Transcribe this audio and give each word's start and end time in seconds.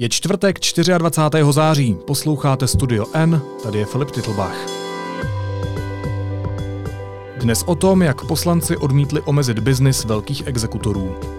Je 0.00 0.08
čtvrtek 0.08 0.58
24. 0.98 1.42
září, 1.50 1.96
posloucháte 2.06 2.68
Studio 2.68 3.06
N, 3.12 3.42
tady 3.62 3.78
je 3.78 3.86
Filip 3.86 4.10
Titlbach. 4.10 4.56
Dnes 7.40 7.62
o 7.62 7.74
tom, 7.74 8.02
jak 8.02 8.24
poslanci 8.24 8.76
odmítli 8.76 9.20
omezit 9.20 9.58
biznis 9.58 10.04
velkých 10.04 10.46
exekutorů. 10.46 11.37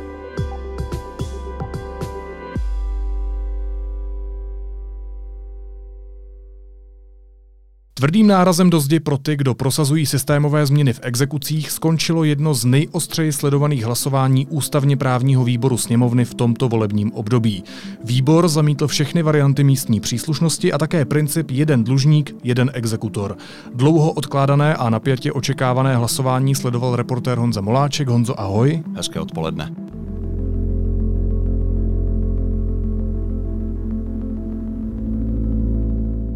Tvrdým 7.99 8.27
nárazem 8.27 8.69
do 8.69 8.79
zdi 8.79 8.99
pro 8.99 9.17
ty, 9.17 9.35
kdo 9.35 9.55
prosazují 9.55 10.05
systémové 10.05 10.65
změny 10.65 10.93
v 10.93 10.99
exekucích, 11.03 11.71
skončilo 11.71 12.23
jedno 12.23 12.53
z 12.53 12.65
nejostřeji 12.65 13.31
sledovaných 13.31 13.85
hlasování 13.85 14.47
ústavně 14.47 14.97
právního 14.97 15.43
výboru 15.43 15.77
sněmovny 15.77 16.25
v 16.25 16.33
tomto 16.33 16.69
volebním 16.69 17.13
období. 17.13 17.63
Výbor 18.03 18.47
zamítl 18.47 18.87
všechny 18.87 19.23
varianty 19.23 19.63
místní 19.63 19.99
příslušnosti 19.99 20.73
a 20.73 20.77
také 20.77 21.05
princip 21.05 21.51
jeden 21.51 21.83
dlužník, 21.83 22.35
jeden 22.43 22.71
exekutor. 22.73 23.37
Dlouho 23.75 24.11
odkládané 24.11 24.75
a 24.75 24.89
napětě 24.89 25.31
očekávané 25.31 25.95
hlasování 25.95 26.55
sledoval 26.55 26.95
reportér 26.95 27.37
Honza 27.37 27.61
Moláček. 27.61 28.07
Honzo, 28.07 28.39
ahoj. 28.39 28.83
Hezké 28.95 29.19
odpoledne. 29.19 29.71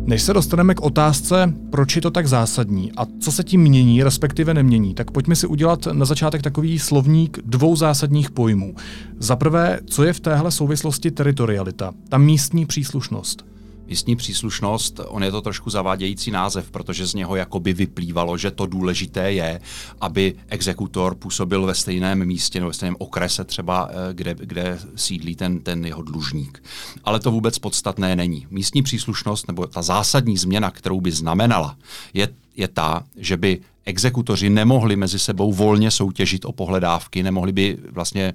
Než 0.05 0.21
se 0.21 0.34
dostaneme 0.34 0.75
k 0.75 0.81
otázce, 0.81 1.53
proč 1.70 1.95
je 1.95 2.02
to 2.02 2.12
tak 2.12 2.27
zásadní 2.27 2.91
a 2.98 3.05
co 3.20 3.31
se 3.31 3.43
tím 3.43 3.62
mění, 3.62 4.03
respektive 4.03 4.53
nemění, 4.53 4.93
tak 4.93 5.12
pojďme 5.12 5.35
si 5.35 5.48
udělat 5.48 5.88
na 5.91 6.05
začátek 6.05 6.41
takový 6.41 6.79
slovník 6.79 7.39
dvou 7.45 7.76
zásadních 7.76 8.31
pojmů. 8.31 8.76
Za 9.20 9.35
prvé, 9.35 9.79
co 9.85 10.03
je 10.03 10.13
v 10.13 10.20
téhle 10.20 10.52
souvislosti 10.52 11.12
teritorialita, 11.12 11.93
ta 12.09 12.17
místní 12.17 12.66
příslušnost 12.66 13.52
místní 13.87 14.15
příslušnost, 14.15 14.99
on 15.07 15.23
je 15.23 15.31
to 15.31 15.41
trošku 15.41 15.70
zavádějící 15.70 16.31
název, 16.31 16.71
protože 16.71 17.05
z 17.05 17.13
něho 17.13 17.35
jakoby 17.35 17.73
vyplývalo, 17.73 18.37
že 18.37 18.51
to 18.51 18.65
důležité 18.65 19.31
je, 19.31 19.62
aby 20.01 20.35
exekutor 20.48 21.15
působil 21.15 21.65
ve 21.65 21.75
stejném 21.75 22.25
místě 22.25 22.59
nebo 22.59 22.67
ve 22.70 22.73
stejném 22.73 22.95
okrese 22.99 23.43
třeba, 23.43 23.90
eh, 23.90 24.13
kde, 24.13 24.35
kde 24.40 24.79
sídlí 24.95 25.35
ten, 25.35 25.59
ten 25.59 25.85
jeho 25.85 26.01
dlužník. 26.01 26.63
Ale 27.03 27.20
to 27.20 27.31
vůbec 27.31 27.59
podstatné 27.59 28.15
není. 28.15 28.48
Místní 28.49 28.84
příslušnost 28.84 29.48
nebo 29.48 29.67
ta 29.67 29.81
zásadní 29.81 30.37
změna, 30.37 30.71
kterou 30.71 31.01
by 31.01 31.12
znamenala, 31.12 31.77
je, 32.13 32.27
je 32.55 32.68
ta, 32.68 33.03
že 33.18 33.37
by 33.37 33.59
exekutoři 33.85 34.49
nemohli 34.49 34.95
mezi 34.95 35.20
sebou 35.20 35.53
volně 35.53 35.91
soutěžit 35.91 36.45
o 36.45 36.51
pohledávky, 36.51 37.23
nemohli 37.23 37.51
by 37.51 37.77
vlastně 37.91 38.23
e, 38.23 38.34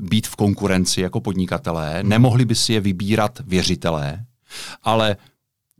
být 0.00 0.26
v 0.26 0.36
konkurenci 0.36 1.00
jako 1.00 1.20
podnikatelé, 1.20 2.00
hmm. 2.00 2.08
nemohli 2.08 2.44
by 2.44 2.54
si 2.54 2.72
je 2.72 2.80
vybírat 2.80 3.40
věřitelé, 3.46 4.24
ale 4.82 5.16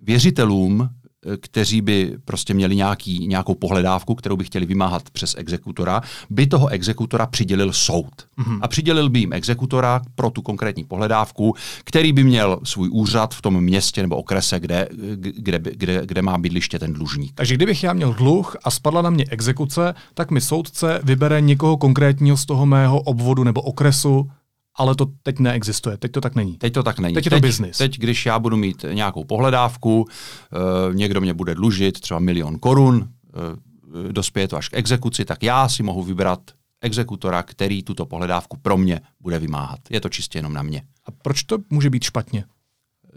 věřitelům, 0.02 0.88
eh, 0.88 1.36
kteří 1.36 1.80
by 1.80 2.16
prostě 2.24 2.54
měli 2.54 2.76
nějaký, 2.76 3.26
nějakou 3.28 3.54
pohledávku, 3.54 4.14
kterou 4.14 4.36
by 4.36 4.44
chtěli 4.44 4.66
vymáhat 4.66 5.10
přes 5.10 5.34
exekutora, 5.38 6.00
by 6.30 6.46
toho 6.46 6.68
exekutora 6.68 7.26
přidělil 7.26 7.72
soud. 7.72 8.14
Mm-hmm. 8.38 8.58
A 8.62 8.68
přidělil 8.68 9.10
by 9.10 9.18
jim 9.18 9.32
exekutora 9.32 10.02
pro 10.14 10.30
tu 10.30 10.42
konkrétní 10.42 10.84
pohledávku, 10.84 11.54
který 11.84 12.12
by 12.12 12.24
měl 12.24 12.60
svůj 12.64 12.88
úřad 12.92 13.34
v 13.34 13.42
tom 13.42 13.60
městě 13.60 14.02
nebo 14.02 14.16
okrese, 14.16 14.60
kde, 14.60 14.88
kde, 15.16 15.58
kde, 15.58 16.02
kde 16.06 16.22
má 16.22 16.38
bydliště 16.38 16.78
ten 16.78 16.92
dlužník. 16.92 17.32
Takže 17.34 17.54
kdybych 17.54 17.84
já 17.84 17.92
měl 17.92 18.12
dluh 18.14 18.56
a 18.64 18.70
spadla 18.70 19.02
na 19.02 19.10
mě 19.10 19.24
exekuce, 19.30 19.94
tak 20.14 20.30
mi 20.30 20.40
soudce 20.40 21.00
vybere 21.02 21.40
někoho 21.40 21.76
konkrétního 21.76 22.36
z 22.36 22.46
toho 22.46 22.66
mého 22.66 23.00
obvodu 23.00 23.44
nebo 23.44 23.62
okresu, 23.62 24.30
ale 24.76 24.94
to 24.94 25.06
teď 25.22 25.38
neexistuje, 25.38 25.96
teď 25.96 26.12
to 26.12 26.20
tak 26.20 26.34
není. 26.34 26.58
Teď 26.58 26.72
to 26.72 26.82
tak 26.82 26.98
není. 26.98 27.14
Teď 27.14 27.26
je 27.26 27.30
to 27.30 27.40
business. 27.40 27.78
Teď, 27.78 27.98
když 27.98 28.26
já 28.26 28.38
budu 28.38 28.56
mít 28.56 28.84
nějakou 28.92 29.24
pohledávku, 29.24 30.00
uh, 30.00 30.94
někdo 30.94 31.20
mě 31.20 31.34
bude 31.34 31.54
dlužit 31.54 32.00
třeba 32.00 32.20
milion 32.20 32.58
korun, 32.58 32.96
uh, 32.96 34.12
dospěje 34.12 34.48
to 34.48 34.56
až 34.56 34.68
k 34.68 34.74
exekuci, 34.74 35.24
tak 35.24 35.42
já 35.42 35.68
si 35.68 35.82
mohu 35.82 36.02
vybrat 36.02 36.40
exekutora, 36.80 37.42
který 37.42 37.82
tuto 37.82 38.06
pohledávku 38.06 38.56
pro 38.56 38.76
mě 38.76 39.00
bude 39.20 39.38
vymáhat. 39.38 39.80
Je 39.90 40.00
to 40.00 40.08
čistě 40.08 40.38
jenom 40.38 40.52
na 40.52 40.62
mě. 40.62 40.82
A 41.06 41.10
proč 41.10 41.42
to 41.42 41.58
může 41.70 41.90
být 41.90 42.04
špatně? 42.04 42.44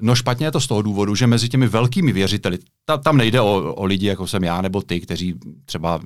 No 0.01 0.15
špatně 0.15 0.45
je 0.45 0.51
to 0.51 0.59
z 0.59 0.67
toho 0.67 0.81
důvodu, 0.81 1.15
že 1.15 1.27
mezi 1.27 1.49
těmi 1.49 1.67
velkými 1.67 2.13
věřiteli, 2.13 2.57
ta, 2.85 2.97
tam 2.97 3.17
nejde 3.17 3.41
o, 3.41 3.73
o 3.73 3.85
lidi, 3.85 4.07
jako 4.07 4.27
jsem 4.27 4.43
já, 4.43 4.61
nebo 4.61 4.81
ty, 4.81 4.99
kteří 4.99 5.35
třeba 5.65 5.99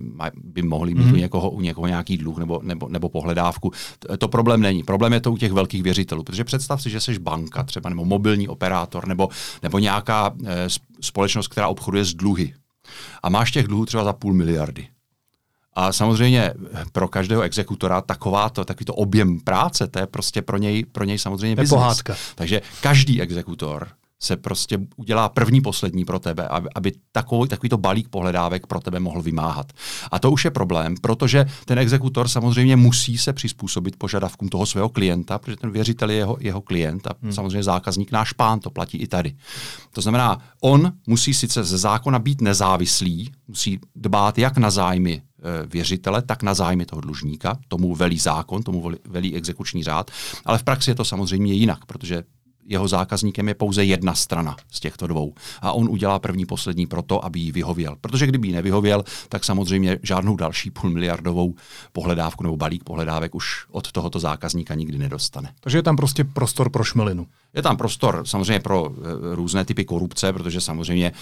by 0.44 0.62
mohli 0.62 0.94
mít 0.94 1.06
mm. 1.06 1.14
u, 1.14 1.16
někoho, 1.16 1.50
u 1.50 1.62
někoho 1.62 1.88
nějaký 1.88 2.18
dluh 2.18 2.38
nebo, 2.38 2.60
nebo, 2.64 2.90
nebo 2.90 3.10
pohledávku. 3.10 3.72
To, 4.18 4.28
problém 4.28 4.62
není. 4.62 4.84
Problém 4.84 5.14
je 5.14 5.22
to 5.22 5.32
u 5.32 5.38
těch 5.38 5.52
velkých 5.52 5.84
věřitelů, 5.84 6.24
protože 6.24 6.44
představ 6.44 6.82
si, 6.82 6.90
že 6.90 7.00
jsi 7.00 7.20
banka 7.20 7.64
třeba, 7.64 7.90
nebo 7.90 8.06
mobilní 8.06 8.48
operátor, 8.48 9.08
nebo, 9.08 9.30
nebo 9.64 9.80
nějaká 9.80 10.34
e, 10.46 10.68
společnost, 11.02 11.48
která 11.48 11.68
obchoduje 11.68 12.06
s 12.06 12.14
dluhy. 12.14 12.54
A 13.24 13.30
máš 13.30 13.52
těch 13.52 13.68
dluhů 13.68 13.86
třeba 13.86 14.04
za 14.04 14.14
půl 14.14 14.34
miliardy. 14.34 14.88
A 15.74 15.92
samozřejmě 15.92 16.54
pro 16.92 17.08
každého 17.08 17.42
exekutora 17.42 18.02
takováto, 18.02 18.66
takovýto 18.66 18.94
objem 18.94 19.40
práce, 19.40 19.88
to 19.88 20.00
je 20.00 20.08
prostě 20.08 20.42
pro 20.42 20.58
něj, 20.58 20.86
pro 20.86 21.04
něj 21.04 21.20
samozřejmě 21.20 21.56
biznis. 21.56 21.70
pohádka. 21.70 22.16
Takže 22.36 22.62
každý 22.82 23.22
exekutor 23.22 23.88
se 24.22 24.38
prostě 24.38 24.80
udělá 24.96 25.30
první, 25.30 25.62
poslední 25.62 26.06
pro 26.06 26.20
tebe, 26.20 26.48
aby, 26.48 26.70
aby 26.76 26.92
takový, 27.12 27.50
takovýto 27.50 27.78
balík 27.78 28.10
pohledávek 28.10 28.68
pro 28.68 28.80
tebe 28.80 29.00
mohl 29.00 29.22
vymáhat. 29.22 29.74
A 30.12 30.20
to 30.20 30.32
už 30.32 30.46
je 30.46 30.52
problém, 30.52 30.96
protože 31.02 31.46
ten 31.66 31.80
exekutor 31.80 32.28
samozřejmě 32.28 32.76
musí 32.76 33.18
se 33.18 33.34
přizpůsobit 33.34 33.96
požadavkům 33.96 34.50
toho 34.50 34.66
svého 34.66 34.90
klienta, 34.90 35.40
protože 35.40 35.58
ten 35.58 35.72
věřitel 35.72 36.10
je 36.10 36.18
jeho, 36.18 36.38
jeho 36.40 36.62
klient 36.62 37.08
a 37.08 37.14
hmm. 37.22 37.32
samozřejmě 37.32 37.64
zákazník 37.64 38.12
náš 38.12 38.34
pán, 38.34 38.60
to 38.60 38.70
platí 38.70 38.98
i 38.98 39.08
tady. 39.08 39.36
To 39.94 40.02
znamená, 40.02 40.38
on 40.62 40.94
musí 41.08 41.34
sice 41.34 41.64
ze 41.64 41.78
zákona 41.78 42.20
být 42.20 42.42
nezávislý, 42.42 43.32
musí 43.48 43.80
dbát 43.96 44.38
jak 44.38 44.58
na 44.58 44.70
zájmy 44.70 45.22
věřitele, 45.66 46.22
tak 46.22 46.44
na 46.44 46.54
zájmy 46.54 46.86
toho 46.86 47.02
dlužníka. 47.02 47.58
Tomu 47.68 47.96
velí 47.96 48.20
zákon, 48.20 48.64
tomu 48.64 48.92
velí 49.06 49.36
exekuční 49.36 49.84
řád, 49.84 50.12
ale 50.46 50.58
v 50.58 50.64
praxi 50.64 50.92
je 50.92 50.96
to 50.96 51.06
samozřejmě 51.06 51.54
jinak, 51.54 51.86
protože 51.86 52.24
jeho 52.66 52.88
zákazníkem 52.88 53.48
je 53.48 53.54
pouze 53.54 53.84
jedna 53.84 54.14
strana 54.14 54.56
z 54.72 54.80
těchto 54.80 55.08
dvou. 55.08 55.34
A 55.62 55.72
on 55.72 55.90
udělá 55.90 56.20
první, 56.20 56.46
poslední 56.46 56.88
proto, 56.88 57.26
aby 57.26 57.40
jí 57.40 57.52
vyhověl. 57.52 57.96
Protože 58.02 58.28
kdyby 58.28 58.48
jí 58.48 58.54
nevyhověl, 58.54 59.04
tak 59.30 59.44
samozřejmě 59.44 60.00
žádnou 60.04 60.36
další 60.36 60.72
půlmiliardovou 60.72 61.56
pohledávku 61.92 62.44
nebo 62.44 62.58
balík 62.58 62.84
pohledávek 62.84 63.36
už 63.36 63.66
od 63.72 63.92
tohoto 63.92 64.20
zákazníka 64.20 64.76
nikdy 64.76 64.98
nedostane. 64.98 65.54
Takže 65.60 65.78
je 65.78 65.84
tam 65.84 65.96
prostě 65.96 66.24
prostor 66.24 66.70
pro 66.70 66.84
šmelinu. 66.84 67.28
Je 67.54 67.62
tam 67.62 67.78
prostor 67.78 68.22
samozřejmě 68.26 68.60
pro 68.60 68.92
e, 68.92 69.36
různé 69.36 69.66
typy 69.66 69.86
korupce, 69.86 70.34
protože 70.34 70.62
samozřejmě 70.62 71.08
e, 71.08 71.14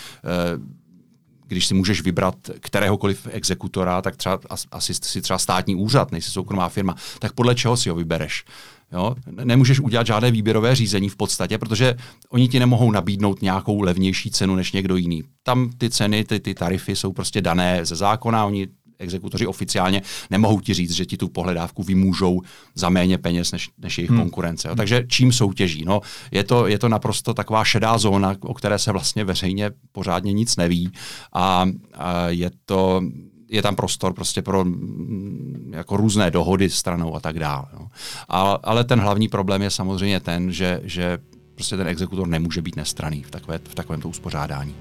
když 1.49 1.67
si 1.67 1.73
můžeš 1.73 2.01
vybrat 2.01 2.35
kteréhokoliv 2.59 3.27
exekutora, 3.31 4.01
tak 4.01 4.15
třeba 4.15 4.39
asi 4.71 4.93
si 4.93 5.21
třeba 5.21 5.39
státní 5.39 5.75
úřad, 5.75 6.11
nejsi 6.11 6.31
soukromá 6.31 6.69
firma, 6.69 6.95
tak 7.19 7.33
podle 7.33 7.55
čeho 7.55 7.77
si 7.77 7.89
ho 7.89 7.95
vybereš? 7.95 8.45
Jo? 8.91 9.15
Nemůžeš 9.43 9.79
udělat 9.79 10.07
žádné 10.07 10.31
výběrové 10.31 10.75
řízení 10.75 11.09
v 11.09 11.15
podstatě, 11.15 11.57
protože 11.57 11.95
oni 12.29 12.47
ti 12.47 12.59
nemohou 12.59 12.91
nabídnout 12.91 13.41
nějakou 13.41 13.81
levnější 13.81 14.31
cenu 14.31 14.55
než 14.55 14.71
někdo 14.71 14.95
jiný. 14.95 15.23
Tam 15.43 15.69
ty 15.77 15.89
ceny, 15.89 16.23
ty, 16.23 16.39
ty 16.39 16.53
tarify 16.53 16.95
jsou 16.95 17.13
prostě 17.13 17.41
dané 17.41 17.85
ze 17.85 17.95
zákona, 17.95 18.45
oni 18.45 18.67
exekutoři 18.99 19.47
oficiálně 19.47 20.01
nemohou 20.29 20.59
ti 20.59 20.73
říct, 20.73 20.91
že 20.91 21.05
ti 21.05 21.17
tu 21.17 21.27
pohledávku 21.27 21.83
vymůžou 21.83 22.41
za 22.75 22.89
méně 22.89 23.17
peněz 23.17 23.51
než, 23.51 23.69
než 23.77 23.97
jejich 23.97 24.09
hmm. 24.09 24.19
konkurence. 24.19 24.67
Jo. 24.67 24.75
Takže 24.75 25.03
čím 25.07 25.31
soutěží? 25.31 25.85
No, 25.85 26.01
je, 26.31 26.43
to, 26.43 26.67
je 26.67 26.79
to 26.79 26.89
naprosto 26.89 27.33
taková 27.33 27.63
šedá 27.63 27.97
zóna, 27.97 28.35
o 28.41 28.53
které 28.53 28.79
se 28.79 28.91
vlastně 28.91 29.23
veřejně 29.23 29.71
pořádně 29.91 30.33
nic 30.33 30.55
neví 30.55 30.91
a, 31.33 31.65
a 31.93 32.27
je 32.27 32.51
to 32.65 33.01
je 33.51 33.61
tam 33.61 33.75
prostor 33.75 34.13
prostě 34.13 34.41
pro 34.41 34.65
mm, 34.65 35.71
jako 35.75 35.97
různé 35.97 36.31
dohody 36.31 36.69
stranou 36.69 37.15
a 37.15 37.19
tak 37.19 37.39
dále. 37.39 37.65
No. 37.73 37.87
Ale, 38.27 38.59
ale 38.63 38.83
ten 38.83 38.99
hlavní 38.99 39.27
problém 39.27 39.61
je 39.61 39.69
samozřejmě 39.69 40.19
ten, 40.19 40.51
že, 40.51 40.81
že 40.83 41.17
prostě 41.55 41.77
ten 41.77 41.87
exekutor 41.87 42.27
nemůže 42.27 42.61
být 42.61 42.75
nestraný 42.75 43.23
v, 43.23 43.31
takové, 43.31 43.59
v 43.69 43.75
takovémto 43.75 44.09
uspořádání. 44.09 44.75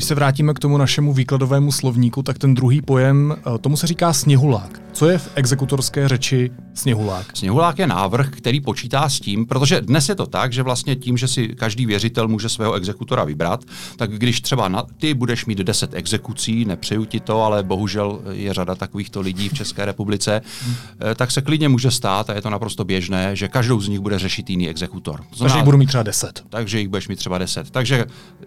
Když 0.00 0.08
se 0.08 0.14
vrátíme 0.14 0.54
k 0.54 0.58
tomu 0.58 0.78
našemu 0.78 1.12
výkladovému 1.12 1.72
slovníku, 1.72 2.22
tak 2.22 2.38
ten 2.38 2.54
druhý 2.54 2.82
pojem, 2.82 3.36
eh, 3.38 3.58
tomu 3.58 3.76
se 3.76 3.86
říká 3.86 4.12
sněhulák. 4.12 4.82
Co 4.92 5.08
je 5.08 5.18
v 5.18 5.28
exekutorské 5.34 6.08
řeči 6.08 6.50
sněhulák? 6.80 7.36
Sněhulák 7.36 7.78
je 7.78 7.86
návrh, 7.86 8.30
který 8.30 8.60
počítá 8.60 9.08
s 9.08 9.20
tím, 9.20 9.46
protože 9.46 9.80
dnes 9.80 10.08
je 10.08 10.14
to 10.14 10.26
tak, 10.26 10.52
že 10.52 10.62
vlastně 10.62 10.96
tím, 10.96 11.16
že 11.16 11.28
si 11.28 11.48
každý 11.48 11.86
věřitel 11.86 12.28
může 12.28 12.48
svého 12.48 12.74
exekutora 12.74 13.24
vybrat, 13.24 13.64
tak 13.96 14.10
když 14.12 14.40
třeba 14.40 14.68
na, 14.68 14.84
ty 14.98 15.14
budeš 15.14 15.46
mít 15.46 15.58
10 15.58 15.94
exekucí, 15.94 16.64
nepřeju 16.64 17.04
ti 17.04 17.20
to, 17.20 17.42
ale 17.42 17.62
bohužel 17.62 18.20
je 18.30 18.54
řada 18.54 18.74
takovýchto 18.74 19.20
lidí 19.20 19.48
v 19.48 19.54
České 19.54 19.84
republice, 19.84 20.42
hmm. 20.64 20.74
tak 21.16 21.30
se 21.30 21.42
klidně 21.42 21.68
může 21.68 21.90
stát, 21.90 22.30
a 22.30 22.34
je 22.34 22.42
to 22.42 22.50
naprosto 22.50 22.84
běžné, 22.84 23.36
že 23.36 23.48
každou 23.48 23.80
z 23.80 23.88
nich 23.88 24.00
bude 24.00 24.18
řešit 24.18 24.50
jiný 24.50 24.68
exekutor. 24.68 25.20
Znamená, 25.20 25.38
takže 25.38 25.58
jich 25.58 25.64
budu 25.64 25.78
mít 25.78 25.86
třeba 25.86 26.02
10. 26.02 26.44
Takže 26.48 26.78
jich 26.78 26.88
budeš 26.88 27.08
mít 27.08 27.16
třeba 27.16 27.38
10. 27.38 27.70
Takže 27.70 28.04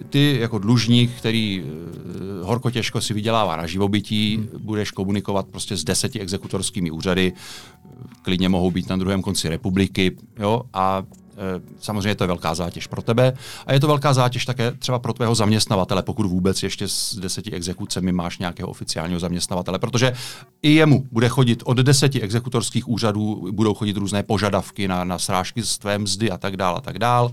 ty 0.09 0.37
jako 0.41 0.59
dlužník, 0.59 1.11
který 1.17 1.61
uh, 1.61 2.47
horko 2.47 2.71
těžko 2.71 3.01
si 3.01 3.13
vydělává 3.13 3.55
na 3.55 3.67
živobytí, 3.67 4.35
hmm. 4.37 4.47
budeš 4.59 4.91
komunikovat 4.91 5.47
prostě 5.47 5.77
s 5.77 5.83
deseti 5.83 6.19
exekutorskými 6.19 6.91
úřady, 6.91 7.33
klidně 8.21 8.49
mohou 8.49 8.71
být 8.71 8.89
na 8.89 8.97
druhém 8.97 9.21
konci 9.21 9.49
republiky, 9.49 10.17
jo, 10.39 10.61
a 10.73 11.03
Eh, 11.37 11.61
samozřejmě 11.79 12.15
to 12.15 12.23
je 12.23 12.27
velká 12.27 12.55
zátěž 12.55 12.87
pro 12.87 13.01
tebe 13.01 13.33
a 13.65 13.73
je 13.73 13.79
to 13.79 13.87
velká 13.87 14.13
zátěž 14.13 14.45
také 14.45 14.71
třeba 14.71 14.99
pro 14.99 15.13
tvého 15.13 15.35
zaměstnavatele, 15.35 16.03
pokud 16.03 16.25
vůbec 16.25 16.63
ještě 16.63 16.87
s 16.87 17.15
deseti 17.15 17.51
exekucemi 17.51 18.11
máš 18.11 18.37
nějakého 18.37 18.69
oficiálního 18.69 19.19
zaměstnavatele, 19.19 19.79
protože 19.79 20.13
i 20.61 20.71
jemu 20.71 21.07
bude 21.11 21.29
chodit 21.29 21.63
od 21.65 21.77
deseti 21.77 22.21
exekutorských 22.21 22.89
úřadů, 22.89 23.47
budou 23.51 23.73
chodit 23.73 23.97
různé 23.97 24.23
požadavky 24.23 24.87
na, 24.87 25.03
na 25.03 25.19
srážky 25.19 25.63
z 25.63 25.77
tvé 25.77 25.97
mzdy 25.97 26.31
a 26.31 26.37
tak 26.37 26.57
dále 26.57 26.77
a 26.77 26.81
tak 26.81 26.99
dále 26.99 27.29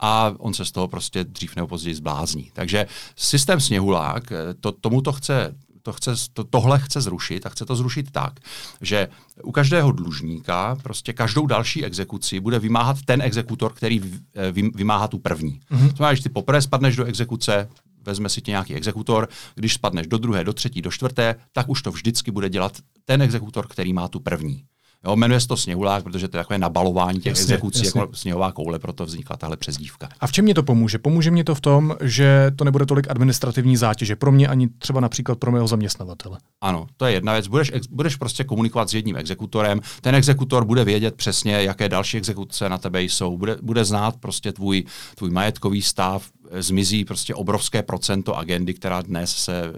a 0.00 0.34
on 0.38 0.54
se 0.54 0.64
z 0.64 0.72
toho 0.72 0.88
prostě 0.88 1.24
dřív 1.24 1.56
nebo 1.56 1.68
později 1.68 1.94
zblázní. 1.94 2.50
Takže 2.52 2.86
systém 3.16 3.60
sněhulák 3.60 4.32
eh, 4.32 4.54
to, 4.60 4.72
tomu 4.72 5.00
to 5.00 5.12
chce 5.12 5.54
to 5.82 5.92
chce, 5.92 6.10
to, 6.32 6.44
tohle 6.44 6.78
chce 6.78 7.00
zrušit 7.00 7.46
a 7.46 7.48
chce 7.48 7.66
to 7.66 7.76
zrušit 7.76 8.10
tak, 8.10 8.32
že 8.80 9.08
u 9.42 9.52
každého 9.52 9.92
dlužníka 9.92 10.76
prostě 10.82 11.12
každou 11.12 11.46
další 11.46 11.84
exekuci 11.84 12.40
bude 12.40 12.58
vymáhat 12.58 12.96
ten 13.04 13.22
exekutor, 13.22 13.72
který 13.72 14.00
eh, 14.02 14.52
vymáhá 14.52 15.08
tu 15.08 15.18
první. 15.18 15.60
Mm-hmm. 15.70 15.90
To 15.90 15.96
znamená, 15.96 16.12
když 16.12 16.22
ty 16.22 16.28
poprvé 16.28 16.62
spadneš 16.62 16.96
do 16.96 17.04
exekuce, 17.04 17.68
vezme 18.02 18.28
si 18.28 18.40
tě 18.40 18.50
nějaký 18.50 18.74
exekutor, 18.74 19.28
když 19.54 19.74
spadneš 19.74 20.06
do 20.06 20.18
druhé, 20.18 20.44
do 20.44 20.52
třetí, 20.52 20.82
do 20.82 20.90
čtvrté, 20.90 21.34
tak 21.52 21.68
už 21.68 21.82
to 21.82 21.90
vždycky 21.90 22.30
bude 22.30 22.48
dělat 22.48 22.78
ten 23.04 23.22
exekutor, 23.22 23.66
který 23.68 23.92
má 23.92 24.08
tu 24.08 24.20
první. 24.20 24.64
Jo, 25.04 25.16
jmenuje 25.16 25.40
se 25.40 25.48
to 25.48 25.56
sněhulák, 25.56 26.04
protože 26.04 26.28
to 26.28 26.36
je 26.36 26.40
takové 26.42 26.58
nabalování 26.58 27.20
těch 27.20 27.30
jasně, 27.30 27.42
exekucí 27.42 27.84
jasně. 27.84 28.00
jako 28.00 28.14
sněhová 28.14 28.52
koule, 28.52 28.78
proto 28.78 29.06
vznikla 29.06 29.36
tahle 29.36 29.56
přezdívka. 29.56 30.08
A 30.20 30.26
v 30.26 30.32
čem 30.32 30.44
mě 30.44 30.54
to 30.54 30.62
pomůže? 30.62 30.98
Pomůže 30.98 31.30
mě 31.30 31.44
to 31.44 31.54
v 31.54 31.60
tom, 31.60 31.96
že 32.00 32.50
to 32.56 32.64
nebude 32.64 32.86
tolik 32.86 33.10
administrativní 33.10 33.76
zátěže 33.76 34.16
pro 34.16 34.32
mě 34.32 34.48
ani 34.48 34.68
třeba 34.68 35.00
například 35.00 35.38
pro 35.38 35.52
mého 35.52 35.66
zaměstnavatele. 35.66 36.38
Ano, 36.60 36.86
to 36.96 37.06
je 37.06 37.12
jedna 37.12 37.32
věc. 37.32 37.48
Budeš, 37.48 37.72
budeš 37.90 38.16
prostě 38.16 38.44
komunikovat 38.44 38.90
s 38.90 38.94
jedním 38.94 39.16
exekutorem, 39.16 39.80
ten 40.00 40.14
exekutor 40.14 40.64
bude 40.64 40.84
vědět 40.84 41.14
přesně, 41.14 41.52
jaké 41.52 41.88
další 41.88 42.16
exekuce 42.16 42.68
na 42.68 42.78
tebe 42.78 43.02
jsou, 43.02 43.38
bude, 43.38 43.56
bude 43.62 43.84
znát 43.84 44.16
prostě 44.16 44.52
tvůj, 44.52 44.84
tvůj 45.14 45.30
majetkový 45.30 45.82
stav, 45.82 46.30
zmizí 46.58 47.04
prostě 47.04 47.34
obrovské 47.34 47.82
procento 47.82 48.36
agendy, 48.36 48.74
která 48.74 49.02
dnes 49.02 49.36
se 49.36 49.62
e, 49.62 49.70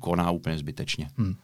koná 0.00 0.30
úplně 0.30 0.58
zbytečně. 0.58 1.08
Hmm. 1.18 1.34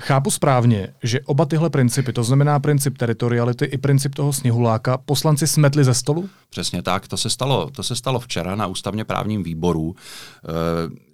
Chápu 0.00 0.30
správně, 0.30 0.88
že 1.02 1.20
oba 1.20 1.44
tyhle 1.44 1.70
principy, 1.70 2.12
to 2.12 2.24
znamená 2.24 2.58
princip 2.58 2.98
teritoriality 2.98 3.64
i 3.64 3.78
princip 3.78 4.14
toho 4.14 4.32
sněhuláka, 4.32 4.98
poslanci 4.98 5.46
smetli 5.46 5.84
ze 5.84 5.94
stolu? 5.94 6.28
Přesně 6.50 6.82
tak, 6.82 7.08
to 7.08 7.16
se 7.16 7.30
stalo, 7.30 7.70
to 7.70 7.82
se 7.82 7.96
stalo 7.96 8.20
včera 8.20 8.56
na 8.56 8.66
ústavně 8.66 9.04
právním 9.04 9.42
výboru. 9.42 9.94
E, 9.94 11.10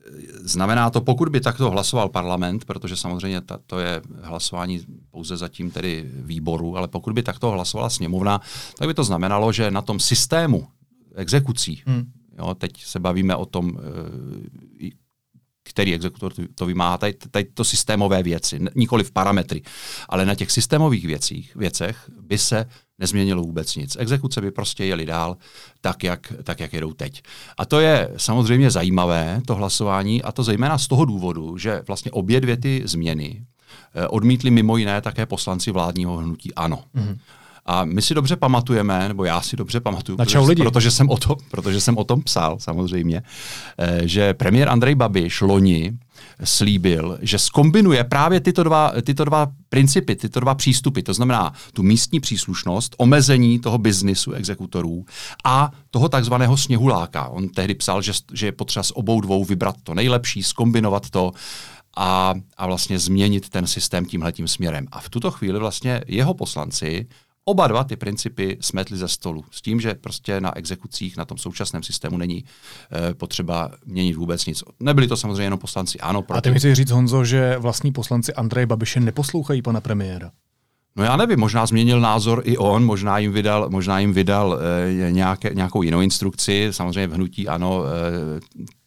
znamená 0.49 0.91
to, 0.91 1.01
pokud 1.01 1.29
by 1.29 1.41
takto 1.41 1.71
hlasoval 1.71 2.09
parlament, 2.09 2.65
protože 2.65 2.97
samozřejmě 2.97 3.41
ta, 3.41 3.59
to 3.67 3.79
je 3.79 4.03
hlasování 4.23 4.81
pouze 5.11 5.37
zatím 5.37 5.71
tedy 5.71 6.11
výboru, 6.13 6.77
ale 6.77 6.89
pokud 6.89 7.13
by 7.13 7.23
takto 7.23 7.51
hlasovala 7.51 7.91
sněmovna, 7.91 8.41
tak 8.79 8.89
by 8.89 8.95
to 8.95 9.05
znamenalo, 9.05 9.53
že 9.53 9.71
na 9.71 9.83
tom 9.83 10.01
systému 10.01 10.67
exekucí, 11.15 11.83
hmm. 11.87 12.05
jo, 12.39 12.55
teď 12.55 12.85
se 12.85 13.01
bavíme 13.01 13.37
o 13.37 13.47
tom, 13.47 13.79
e, 13.79 15.06
který 15.69 15.95
exekutor 15.95 16.33
to 16.55 16.67
vymáhá, 16.67 16.99
tady, 16.99 17.13
tady 17.31 17.45
to 17.45 17.65
systémové 17.65 18.23
věci, 18.23 18.61
nikoli 18.75 19.05
v 19.05 19.11
parametry, 19.11 19.63
ale 20.09 20.27
na 20.27 20.35
těch 20.35 20.51
systémových 20.51 21.05
věcích, 21.05 21.57
věcech 21.57 22.11
by 22.21 22.39
se 22.39 22.67
nezměnilo 22.99 23.43
vůbec 23.43 23.77
nic. 23.77 23.97
Exekuce 23.99 24.41
by 24.41 24.51
prostě 24.51 24.85
jeli 24.85 25.07
dál 25.07 25.37
tak 25.81 26.05
jak, 26.05 26.33
tak, 26.43 26.61
jak 26.61 26.73
jedou 26.73 26.93
teď. 26.93 27.23
A 27.59 27.65
to 27.65 27.81
je 27.81 28.11
samozřejmě 28.17 28.71
zajímavé, 28.71 29.41
to 29.47 29.55
hlasování, 29.55 30.23
a 30.23 30.33
to 30.33 30.43
zejména 30.43 30.79
z 30.79 30.89
toho 30.89 31.05
důvodu, 31.05 31.59
že 31.59 31.83
vlastně 31.87 32.11
obě 32.11 32.41
dvě 32.41 32.57
ty 32.57 32.83
změny 32.85 33.47
eh, 33.95 34.09
odmítli 34.09 34.51
mimo 34.51 34.77
jiné 34.77 35.01
také 35.01 35.27
poslanci 35.27 35.71
vládního 35.71 36.17
hnutí 36.17 36.55
ANO. 36.55 36.85
Mm-hmm. 36.95 37.19
A 37.67 37.85
my 37.85 38.03
si 38.03 38.15
dobře 38.15 38.37
pamatujeme, 38.37 39.09
nebo 39.09 39.25
já 39.25 39.41
si 39.41 39.57
dobře 39.57 39.81
pamatuju, 39.81 40.19
protože, 40.19 40.39
lidi. 40.39 40.63
protože, 40.63 40.91
jsem 40.91 41.11
o 41.11 41.17
to, 41.17 41.37
protože 41.51 41.81
jsem 41.81 41.99
o 41.99 42.05
tom 42.05 42.23
psal 42.23 42.57
samozřejmě, 42.59 43.23
eh, 43.79 44.01
že 44.05 44.35
premiér 44.35 44.69
Andrej 44.69 44.95
Babiš 44.95 45.41
loni 45.41 45.99
slíbil, 46.45 47.19
že 47.23 47.39
skombinuje 47.39 48.05
právě 48.05 48.41
tyto 48.41 48.63
dva, 48.63 48.93
tyto 49.03 49.25
dva 49.25 49.47
principy, 49.69 50.17
tyto 50.17 50.41
dva 50.41 50.55
přístupy, 50.55 51.03
to 51.03 51.15
znamená 51.15 51.53
tu 51.73 51.83
místní 51.83 52.21
příslušnost, 52.21 52.95
omezení 52.99 53.59
toho 53.59 53.79
biznisu 53.79 54.33
exekutorů 54.33 55.05
a 55.45 55.71
toho 55.91 56.09
takzvaného 56.09 56.57
sněhuláka. 56.57 57.29
On 57.29 57.49
tehdy 57.49 57.75
psal, 57.75 58.03
že, 58.03 58.13
že 58.33 58.47
je 58.47 58.53
potřeba 58.53 58.83
s 58.83 58.97
obou 58.97 59.21
dvou 59.21 59.45
vybrat 59.45 59.77
to 59.83 59.95
nejlepší, 59.95 60.43
skombinovat 60.43 61.11
to 61.11 61.33
a, 61.97 62.35
a 62.57 62.67
vlastně 62.67 62.99
změnit 62.99 63.49
ten 63.49 63.67
systém 63.67 64.07
tímhletím 64.07 64.49
směrem. 64.49 64.87
A 64.93 65.01
v 65.01 65.09
tuto 65.09 65.31
chvíli 65.31 65.59
vlastně 65.59 66.03
jeho 66.07 66.35
poslanci 66.35 67.07
oba 67.49 67.67
dva 67.67 67.85
ty 67.85 67.97
principy 67.97 68.59
smetli 68.61 68.97
ze 68.97 69.09
stolu. 69.09 69.45
S 69.51 69.63
tím, 69.63 69.81
že 69.81 69.95
prostě 69.95 70.41
na 70.41 70.57
exekucích, 70.57 71.17
na 71.17 71.25
tom 71.25 71.39
současném 71.39 71.83
systému 71.83 72.19
není 72.19 72.45
e, 73.11 73.15
potřeba 73.15 73.71
měnit 73.85 74.17
vůbec 74.17 74.47
nic. 74.47 74.65
Nebyli 74.81 75.09
to 75.09 75.17
samozřejmě 75.17 75.43
jenom 75.43 75.59
poslanci, 75.59 75.99
ano. 75.99 76.23
Proto... 76.23 76.39
A 76.39 76.41
ty 76.41 76.51
mi 76.51 76.59
chci 76.59 76.75
říct, 76.75 76.91
Honzo, 76.91 77.25
že 77.25 77.57
vlastní 77.59 77.93
poslanci 77.93 78.35
Andreje 78.35 78.67
Babiše 78.67 79.01
neposlouchají 79.01 79.63
pana 79.63 79.81
premiéra. 79.81 80.31
No 80.97 81.05
já 81.05 81.17
nevím, 81.17 81.41
možná 81.41 81.67
změnil 81.67 82.01
názor 82.01 82.43
i 82.45 82.57
on, 82.57 82.85
možná 82.85 83.19
jim 83.19 83.33
vydal, 83.33 83.69
možná 83.71 83.99
jim 83.99 84.13
vydal 84.13 84.59
e, 84.61 85.13
nějaké, 85.13 85.51
nějakou 85.55 85.83
jinou 85.83 86.01
instrukci. 86.01 86.69
Samozřejmě 86.71 87.07
v 87.07 87.13
hnutí 87.13 87.49
ano, 87.49 87.85
e, 87.85 88.41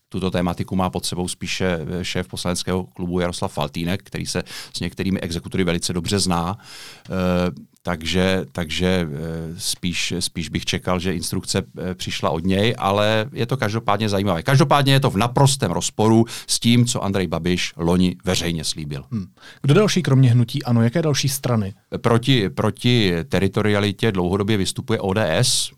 tuto 0.09 0.31
tématiku 0.31 0.75
má 0.75 0.89
pod 0.89 1.05
sebou 1.05 1.27
spíše 1.27 1.79
šéf 2.01 2.27
poslaneckého 2.27 2.83
klubu 2.83 3.19
Jaroslav 3.19 3.53
Faltýnek, 3.53 4.03
který 4.03 4.25
se 4.25 4.43
s 4.73 4.79
některými 4.79 5.19
exekutory 5.19 5.63
velice 5.63 5.93
dobře 5.93 6.19
zná. 6.19 6.57
E, 7.09 7.69
takže, 7.83 8.45
takže 8.51 9.07
eh, 9.11 9.55
spíš, 9.57 10.13
spíš 10.19 10.49
bych 10.49 10.65
čekal, 10.65 10.99
že 10.99 11.13
instrukce 11.13 11.61
eh, 11.61 11.95
přišla 11.95 12.29
od 12.29 12.45
něj, 12.45 12.75
ale 12.77 13.29
je 13.33 13.45
to 13.45 13.57
každopádně 13.57 14.09
zajímavé. 14.09 14.43
Každopádně 14.43 14.93
je 14.93 14.99
to 14.99 15.09
v 15.09 15.17
naprostém 15.17 15.71
rozporu 15.71 16.25
s 16.47 16.59
tím, 16.59 16.85
co 16.85 17.03
Andrej 17.03 17.27
Babiš 17.27 17.73
loni 17.77 18.15
veřejně 18.25 18.63
slíbil. 18.63 19.03
Hmm. 19.11 19.25
Kdo 19.61 19.73
další 19.73 20.01
kromě 20.01 20.29
hnutí 20.29 20.63
ano? 20.63 20.83
Jaké 20.83 21.01
další 21.01 21.29
strany? 21.29 21.73
Proti, 22.01 22.49
proti 22.49 23.13
teritorialitě 23.29 24.11
dlouhodobě 24.11 24.57
vystupuje 24.57 24.99
ODS, 24.99 25.71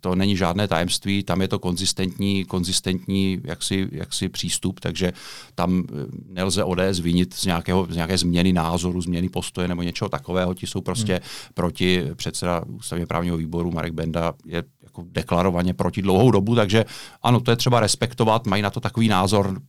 to 0.00 0.14
není 0.14 0.36
žádné 0.36 0.68
tajemství, 0.68 1.22
tam 1.22 1.40
je 1.40 1.48
to 1.48 1.58
konzistentní, 1.58 2.44
konzistentní 2.44 3.40
jaksi, 3.44 3.88
jaksi 3.92 4.28
přístup, 4.28 4.80
takže 4.80 5.12
tam 5.54 5.84
eh, 5.88 6.06
nelze 6.28 6.64
ODS 6.64 6.98
vinit 7.00 7.34
z, 7.34 7.44
nějakého, 7.44 7.86
z 7.90 7.94
nějaké 7.94 8.18
změny 8.18 8.52
názoru, 8.52 9.00
změny 9.00 9.28
postoje 9.28 9.68
nebo 9.68 9.82
něčeho 9.82 10.08
takového. 10.08 10.54
Ti 10.54 10.66
jsou 10.66 10.80
prostě 10.80 11.12
hmm. 11.12 11.22
proti 11.54 12.04
předseda 12.14 12.62
ústavně 12.66 13.06
právního 13.06 13.36
výboru 13.36 13.70
Marek 13.70 13.92
Benda 13.92 14.34
je 14.46 14.64
jako 14.82 15.04
deklarovaně 15.10 15.74
proti 15.74 16.02
dlouhou 16.02 16.30
dobu, 16.30 16.54
takže 16.54 16.84
ano, 17.22 17.40
to 17.40 17.50
je 17.50 17.56
třeba 17.56 17.80
respektovat, 17.80 18.46
mají 18.46 18.62
na 18.62 18.70
to 18.70 18.80
takový 18.80 19.08
názor, 19.08 19.60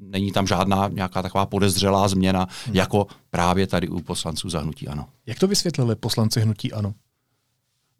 není 0.00 0.32
tam 0.32 0.46
žádná 0.46 0.88
nějaká 0.88 1.22
taková 1.22 1.46
podezřelá 1.46 2.08
změna, 2.08 2.48
hmm. 2.66 2.76
jako 2.76 3.06
právě 3.30 3.66
tady 3.66 3.88
u 3.88 4.00
poslanců 4.00 4.50
zahnutí 4.50 4.88
ano. 4.88 5.06
Jak 5.26 5.38
to 5.38 5.46
vysvětlili 5.46 5.96
poslanci 5.96 6.40
hnutí 6.40 6.72
ano? 6.72 6.94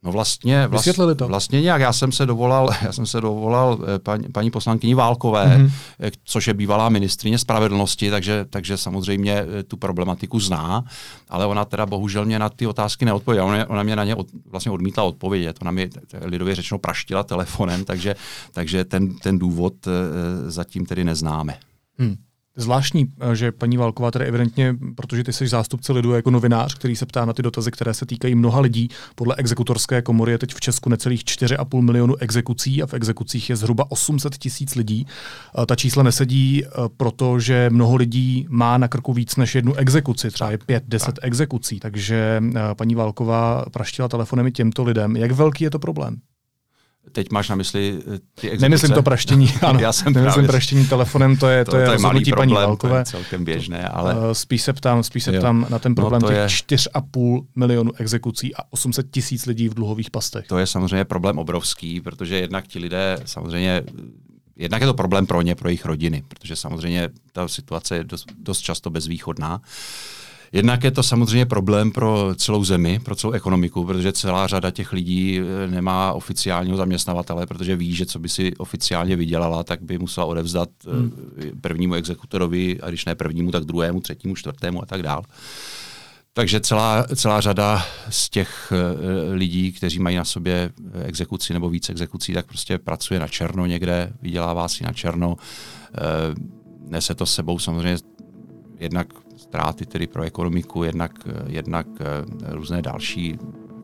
No 0.04 0.12
vlastně, 0.12 0.66
vlast, 0.66 0.88
to. 1.16 1.28
vlastně 1.28 1.60
nějak. 1.60 1.80
Já 1.80 1.92
jsem 1.92 2.12
se 2.12 2.26
dovolal, 2.26 2.70
já 2.82 2.92
jsem 2.92 3.06
se 3.06 3.20
dovolal 3.20 3.78
eh, 3.82 3.98
paní, 3.98 4.28
paní 4.32 4.50
poslankyni 4.50 4.94
Válkové, 4.94 5.46
mm-hmm. 5.46 5.70
což 6.24 6.46
je 6.46 6.54
bývalá 6.54 6.88
ministrině 6.88 7.38
spravedlnosti, 7.38 8.10
takže, 8.10 8.44
takže 8.50 8.76
samozřejmě 8.76 9.32
eh, 9.32 9.62
tu 9.62 9.76
problematiku 9.76 10.40
zná, 10.40 10.84
ale 11.28 11.46
ona 11.46 11.64
teda 11.64 11.86
bohužel 11.86 12.24
mě 12.24 12.38
na 12.38 12.48
ty 12.48 12.66
otázky 12.66 13.04
neodpověděla. 13.04 13.46
Ona, 13.46 13.70
ona 13.70 13.82
mě 13.82 13.96
na 13.96 14.04
ně 14.04 14.14
od, 14.14 14.26
vlastně 14.50 14.72
odmítla 14.72 15.04
odpovědět. 15.04 15.56
Ona 15.62 15.70
mi 15.70 15.90
lidově 16.22 16.54
řečeno 16.54 16.78
praštila 16.78 17.22
telefonem, 17.22 17.84
takže, 17.84 18.14
takže 18.52 18.84
ten, 18.84 19.14
ten 19.14 19.38
důvod 19.38 19.74
zatím 20.46 20.86
tedy 20.86 21.04
neznáme. 21.04 21.58
Hmm. 21.98 22.16
Zvláštní, 22.56 23.06
eh, 23.20 23.36
že 23.36 23.52
paní 23.52 23.76
Válková 23.76 24.10
tedy 24.10 24.24
evidentně, 24.24 24.76
protože 24.94 25.24
ty 25.24 25.32
jsi 25.32 25.46
zástupce 25.46 25.92
lidu 25.92 26.12
jako 26.12 26.30
novinář, 26.30 26.74
který 26.74 26.96
se 26.96 27.06
ptá 27.06 27.24
na 27.24 27.32
ty 27.32 27.42
dotazy, 27.42 27.70
které 27.70 27.94
se 27.94 28.06
týkají 28.06 28.34
mnoha 28.34 28.60
lidí, 28.60 28.88
podle 29.14 29.34
exekutorské 29.38 30.02
komory 30.02 30.32
je 30.32 30.38
teď 30.38 30.54
v 30.54 30.60
Česku 30.60 30.90
necelých 30.90 31.24
4,5 31.24 31.80
milionu 31.80 32.16
exekucí 32.16 32.82
a 32.82 32.86
v 32.86 32.94
exekucích 32.94 33.50
je 33.50 33.56
zhruba 33.56 33.90
800 33.90 34.38
tisíc 34.38 34.74
lidí. 34.74 35.06
Ta 35.66 35.76
čísla 35.76 36.02
nesedí, 36.02 36.64
eh, 36.64 36.68
protože 36.96 37.70
mnoho 37.72 37.96
lidí 37.96 38.46
má 38.48 38.78
na 38.78 38.88
krku 38.88 39.12
víc 39.12 39.36
než 39.36 39.54
jednu 39.54 39.74
exekuci, 39.74 40.30
třeba 40.30 40.50
je 40.50 40.58
5-10 40.58 41.18
exekucí, 41.22 41.80
takže 41.80 42.42
eh, 42.56 42.60
paní 42.74 42.94
Válková 42.94 43.64
praštila 43.72 44.08
telefonem 44.08 44.46
i 44.46 44.52
těmto 44.52 44.84
lidem. 44.84 45.16
Jak 45.16 45.32
velký 45.32 45.64
je 45.64 45.70
to 45.70 45.78
problém? 45.78 46.20
Teď 47.12 47.30
máš 47.30 47.48
na 47.48 47.56
mysli 47.56 47.98
eh, 47.98 48.18
ty 48.34 48.50
exekuce? 48.50 48.62
Nemyslím 48.62 48.92
to 48.92 49.02
praštění, 49.02 49.52
ano. 49.62 49.80
Já 49.80 49.92
jsem 49.92 50.12
Nemyslím 50.12 50.32
právě... 50.32 50.48
praštění 50.48 50.86
telefonem, 50.86 51.36
to 51.36 51.48
je, 51.48 51.64
to, 51.64 51.70
to 51.70 51.76
je, 51.76 51.86
to 51.86 51.92
je 51.92 51.98
malý 51.98 52.24
problém, 52.24 52.48
paní 52.48 52.54
Válkové. 52.54 52.92
To 52.92 52.98
je 52.98 53.04
celkem 53.04 53.44
běžné, 53.44 53.88
ale... 53.88 54.14
Uh, 54.14 54.20
spíš 54.32 54.62
se 54.62 54.72
ptám, 54.72 55.02
spíš 55.02 55.24
se 55.24 55.32
ptám 55.32 55.66
na 55.70 55.78
ten 55.78 55.92
no, 55.92 55.94
problém 55.96 56.22
no 56.22 56.28
těch 56.28 56.36
je... 56.36 56.46
4,5 56.46 57.46
milionu 57.56 57.92
exekucí 57.98 58.54
a 58.54 58.58
800 58.70 59.10
tisíc 59.10 59.46
lidí 59.46 59.68
v 59.68 59.74
dluhových 59.74 60.10
pastech. 60.10 60.46
To 60.46 60.58
je 60.58 60.66
samozřejmě 60.66 61.04
problém 61.04 61.38
obrovský, 61.38 62.00
protože 62.00 62.36
jednak 62.36 62.66
ti 62.66 62.78
lidé 62.78 63.18
samozřejmě 63.24 63.82
jednak 64.56 64.80
je 64.80 64.86
to 64.86 64.94
problém 64.94 65.26
pro 65.26 65.42
ně, 65.42 65.54
pro 65.54 65.68
jejich 65.68 65.84
rodiny, 65.84 66.22
protože 66.28 66.56
samozřejmě 66.56 67.08
ta 67.32 67.48
situace 67.48 67.96
je 67.96 68.04
dost, 68.04 68.26
dost 68.38 68.60
často 68.60 68.90
bezvýchodná. 68.90 69.60
Jednak 70.54 70.84
je 70.84 70.90
to 70.90 71.02
samozřejmě 71.02 71.46
problém 71.46 71.90
pro 71.90 72.34
celou 72.36 72.64
zemi, 72.64 73.00
pro 73.04 73.14
celou 73.14 73.32
ekonomiku, 73.32 73.84
protože 73.84 74.12
celá 74.12 74.46
řada 74.46 74.70
těch 74.70 74.92
lidí 74.92 75.40
eh, 75.40 75.70
nemá 75.70 76.12
oficiálního 76.12 76.76
zaměstnavatele, 76.76 77.46
protože 77.46 77.76
ví, 77.76 77.94
že 77.94 78.06
co 78.06 78.18
by 78.18 78.28
si 78.28 78.56
oficiálně 78.56 79.16
vydělala, 79.16 79.64
tak 79.64 79.82
by 79.82 79.98
musela 79.98 80.26
odevzdat 80.26 80.68
eh, 80.86 80.90
hmm. 80.90 81.60
prvnímu 81.60 81.94
exekutorovi, 81.94 82.80
a 82.80 82.88
když 82.88 83.04
ne 83.04 83.14
prvnímu, 83.14 83.50
tak 83.50 83.64
druhému, 83.64 84.00
třetímu, 84.00 84.36
čtvrtému 84.36 84.82
a 84.82 84.86
tak 84.86 85.02
dál. 85.02 85.22
Takže 86.32 86.60
celá, 86.60 87.06
celá 87.16 87.40
řada 87.40 87.86
z 88.10 88.30
těch 88.30 88.72
uh, 88.72 89.34
lidí, 89.34 89.72
kteří 89.72 89.98
mají 89.98 90.16
na 90.16 90.24
sobě 90.24 90.70
exekuci 91.04 91.52
nebo 91.52 91.70
víc 91.70 91.88
exekucí, 91.88 92.32
tak 92.32 92.46
prostě 92.46 92.78
pracuje 92.78 93.20
na 93.20 93.28
černo 93.28 93.66
někde, 93.66 94.12
vydělává 94.22 94.68
si 94.68 94.84
na 94.84 94.92
černo. 94.92 95.36
Nese 96.88 97.14
to 97.14 97.26
s 97.26 97.34
sebou 97.34 97.58
samozřejmě 97.58 97.96
jednak 98.78 99.06
ztráty 99.54 99.86
tedy 99.86 100.06
pro 100.06 100.22
ekonomiku, 100.22 100.84
jednak, 100.84 101.12
jednak 101.46 101.86
uh, 101.86 102.04
různé 102.50 102.82
další 102.82 103.38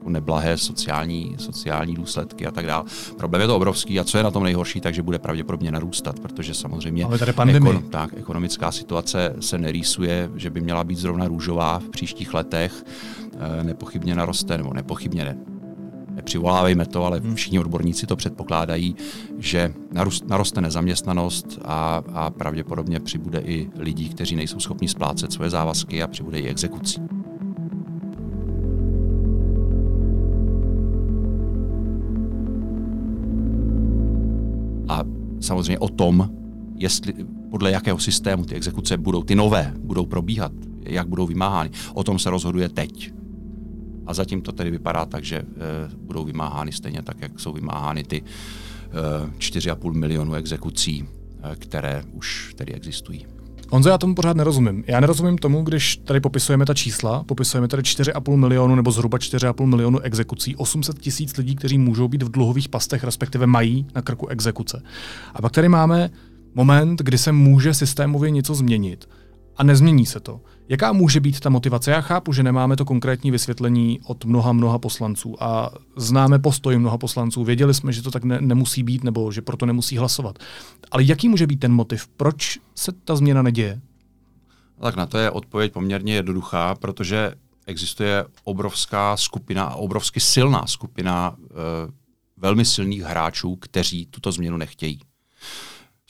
neblahé 0.06 0.56
sociální, 0.56 1.36
sociální 1.38 1.94
důsledky 1.94 2.46
a 2.46 2.50
tak 2.50 2.66
dále. 2.66 2.84
Problém 3.16 3.40
je 3.40 3.46
to 3.46 3.56
obrovský 3.56 4.00
a 4.00 4.04
co 4.04 4.18
je 4.18 4.24
na 4.24 4.30
tom 4.30 4.42
nejhorší, 4.42 4.80
takže 4.80 5.02
bude 5.02 5.18
pravděpodobně 5.18 5.72
narůstat, 5.72 6.20
protože 6.20 6.54
samozřejmě 6.54 7.04
Ale 7.04 7.18
tady 7.18 7.32
ekon, 7.56 7.82
tak, 7.82 8.10
ekonomická 8.16 8.72
situace 8.72 9.34
se 9.40 9.58
nerýsuje, 9.58 10.30
že 10.36 10.50
by 10.50 10.60
měla 10.60 10.84
být 10.84 10.98
zrovna 10.98 11.28
růžová 11.28 11.78
v 11.78 11.88
příštích 11.88 12.34
letech. 12.34 12.84
E, 13.60 13.64
nepochybně 13.64 14.14
naroste, 14.14 14.58
nebo 14.58 14.74
nepochybně 14.74 15.24
ne, 15.24 15.36
nepřivolávejme 16.20 16.86
to, 16.86 17.04
ale 17.04 17.20
všichni 17.34 17.58
odborníci 17.58 18.06
to 18.06 18.16
předpokládají, 18.16 18.96
že 19.38 19.72
naroste 20.28 20.60
nezaměstnanost 20.60 21.58
a, 21.64 22.02
a 22.12 22.30
pravděpodobně 22.30 23.00
přibude 23.00 23.40
i 23.40 23.70
lidí, 23.76 24.08
kteří 24.08 24.36
nejsou 24.36 24.60
schopni 24.60 24.88
splácet 24.88 25.32
svoje 25.32 25.50
závazky 25.50 26.02
a 26.02 26.06
přibude 26.06 26.38
i 26.38 26.48
exekucí. 26.48 27.00
A 34.88 35.04
samozřejmě 35.40 35.78
o 35.78 35.88
tom, 35.88 36.30
jestli, 36.76 37.14
podle 37.50 37.70
jakého 37.70 37.98
systému 37.98 38.44
ty 38.44 38.54
exekuce 38.54 38.96
budou, 38.96 39.22
ty 39.22 39.34
nové, 39.34 39.72
budou 39.80 40.06
probíhat, 40.06 40.52
jak 40.82 41.08
budou 41.08 41.26
vymáhány, 41.26 41.70
o 41.94 42.04
tom 42.04 42.18
se 42.18 42.30
rozhoduje 42.30 42.68
teď. 42.68 43.19
A 44.10 44.14
zatím 44.14 44.42
to 44.42 44.52
tedy 44.52 44.70
vypadá 44.70 45.04
tak, 45.04 45.24
že 45.24 45.36
e, 45.36 45.44
budou 45.96 46.24
vymáhány 46.24 46.72
stejně 46.72 47.02
tak, 47.02 47.16
jak 47.20 47.40
jsou 47.40 47.52
vymáhány 47.52 48.04
ty 48.04 48.22
e, 48.22 49.26
4,5 49.38 49.92
milionu 49.92 50.34
exekucí, 50.34 51.04
e, 51.52 51.56
které 51.56 52.02
už 52.12 52.54
tedy 52.56 52.72
existují. 52.72 53.26
Honzo, 53.68 53.88
já 53.88 53.98
tomu 53.98 54.14
pořád 54.14 54.36
nerozumím. 54.36 54.84
Já 54.86 55.00
nerozumím 55.00 55.38
tomu, 55.38 55.62
když 55.62 55.96
tady 55.96 56.20
popisujeme 56.20 56.66
ta 56.66 56.74
čísla, 56.74 57.24
popisujeme 57.24 57.68
tady 57.68 57.82
4,5 57.82 58.36
milionu 58.36 58.74
nebo 58.74 58.90
zhruba 58.90 59.18
4,5 59.18 59.66
milionu 59.66 60.00
exekucí, 60.00 60.56
800 60.56 60.98
tisíc 60.98 61.36
lidí, 61.36 61.56
kteří 61.56 61.78
můžou 61.78 62.08
být 62.08 62.22
v 62.22 62.30
dluhových 62.30 62.68
pastech, 62.68 63.04
respektive 63.04 63.46
mají 63.46 63.86
na 63.94 64.02
krku 64.02 64.28
exekuce. 64.28 64.82
A 65.34 65.42
pak 65.42 65.52
tady 65.52 65.68
máme 65.68 66.10
moment, 66.54 67.02
kdy 67.02 67.18
se 67.18 67.32
může 67.32 67.74
systémově 67.74 68.30
něco 68.30 68.54
změnit 68.54 69.08
a 69.56 69.64
nezmění 69.64 70.06
se 70.06 70.20
to. 70.20 70.40
Jaká 70.70 70.92
může 70.92 71.20
být 71.20 71.40
ta 71.40 71.50
motivace? 71.50 71.90
Já 71.90 72.00
chápu, 72.00 72.32
že 72.32 72.42
nemáme 72.42 72.76
to 72.76 72.84
konkrétní 72.84 73.30
vysvětlení 73.30 74.00
od 74.04 74.24
mnoha, 74.24 74.52
mnoha 74.52 74.78
poslanců 74.78 75.42
a 75.42 75.70
známe 75.96 76.38
postoj 76.38 76.78
mnoha 76.78 76.98
poslanců. 76.98 77.44
Věděli 77.44 77.74
jsme, 77.74 77.92
že 77.92 78.02
to 78.02 78.10
tak 78.10 78.24
ne, 78.24 78.40
nemusí 78.40 78.82
být 78.82 79.04
nebo 79.04 79.32
že 79.32 79.42
proto 79.42 79.66
nemusí 79.66 79.96
hlasovat. 79.96 80.38
Ale 80.90 81.04
jaký 81.04 81.28
může 81.28 81.46
být 81.46 81.60
ten 81.60 81.72
motiv? 81.72 82.08
Proč 82.08 82.58
se 82.74 82.92
ta 82.92 83.16
změna 83.16 83.42
neděje? 83.42 83.80
Tak 84.80 84.96
na 84.96 85.06
to 85.06 85.18
je 85.18 85.30
odpověď 85.30 85.72
poměrně 85.72 86.14
jednoduchá, 86.14 86.74
protože 86.74 87.34
existuje 87.66 88.24
obrovská 88.44 89.16
skupina 89.16 89.64
a 89.64 89.74
obrovsky 89.74 90.20
silná 90.20 90.66
skupina 90.66 91.36
e, 91.36 91.54
velmi 92.36 92.64
silných 92.64 93.02
hráčů, 93.02 93.56
kteří 93.56 94.06
tuto 94.06 94.32
změnu 94.32 94.56
nechtějí. 94.56 95.00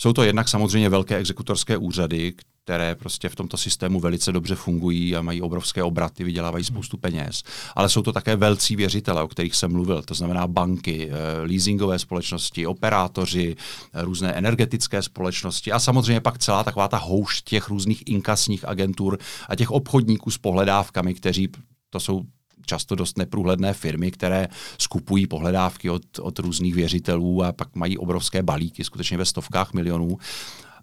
Jsou 0.01 0.13
to 0.13 0.23
jednak 0.23 0.49
samozřejmě 0.49 0.89
velké 0.89 1.17
exekutorské 1.17 1.77
úřady, 1.77 2.33
které 2.65 2.95
prostě 2.95 3.29
v 3.29 3.37
tomto 3.37 3.57
systému 3.57 4.01
velice 4.01 4.33
dobře 4.33 4.55
fungují 4.55 5.17
a 5.17 5.23
mají 5.23 5.43
obrovské 5.43 5.83
obraty, 5.83 6.25
vydělávají 6.25 6.65
spoustu 6.65 6.97
peněz. 6.97 7.43
Ale 7.77 7.89
jsou 7.89 8.03
to 8.03 8.13
také 8.13 8.37
velcí 8.37 8.77
věřitele, 8.77 9.23
o 9.23 9.29
kterých 9.29 9.55
jsem 9.55 9.73
mluvil, 9.73 10.03
to 10.03 10.15
znamená 10.15 10.47
banky, 10.47 11.11
eh, 11.11 11.43
leasingové 11.43 11.99
společnosti, 11.99 12.67
operátoři, 12.67 13.57
eh, 13.93 14.03
různé 14.03 14.33
energetické 14.33 15.03
společnosti 15.03 15.73
a 15.73 15.79
samozřejmě 15.79 16.21
pak 16.21 16.39
celá 16.39 16.65
taková 16.65 16.89
ta 16.89 16.97
houšť 16.97 17.45
těch 17.45 17.69
různých 17.69 18.03
inkasních 18.07 18.69
agentur 18.69 19.19
a 19.49 19.57
těch 19.57 19.71
obchodníků 19.71 20.31
s 20.31 20.39
pohledávkami, 20.39 21.15
kteří 21.15 21.49
to 21.91 22.01
jsou 22.01 22.23
často 22.71 22.95
dost 22.95 23.19
neprůhledné 23.19 23.75
firmy, 23.75 24.11
které 24.11 24.49
skupují 24.79 25.27
pohledávky 25.27 25.91
od, 25.91 26.03
od 26.21 26.39
různých 26.39 26.75
věřitelů 26.75 27.45
a 27.45 27.53
pak 27.53 27.75
mají 27.75 27.99
obrovské 27.99 28.43
balíky, 28.43 28.85
skutečně 28.85 29.19
ve 29.19 29.25
stovkách 29.25 29.73
milionů. 29.73 30.19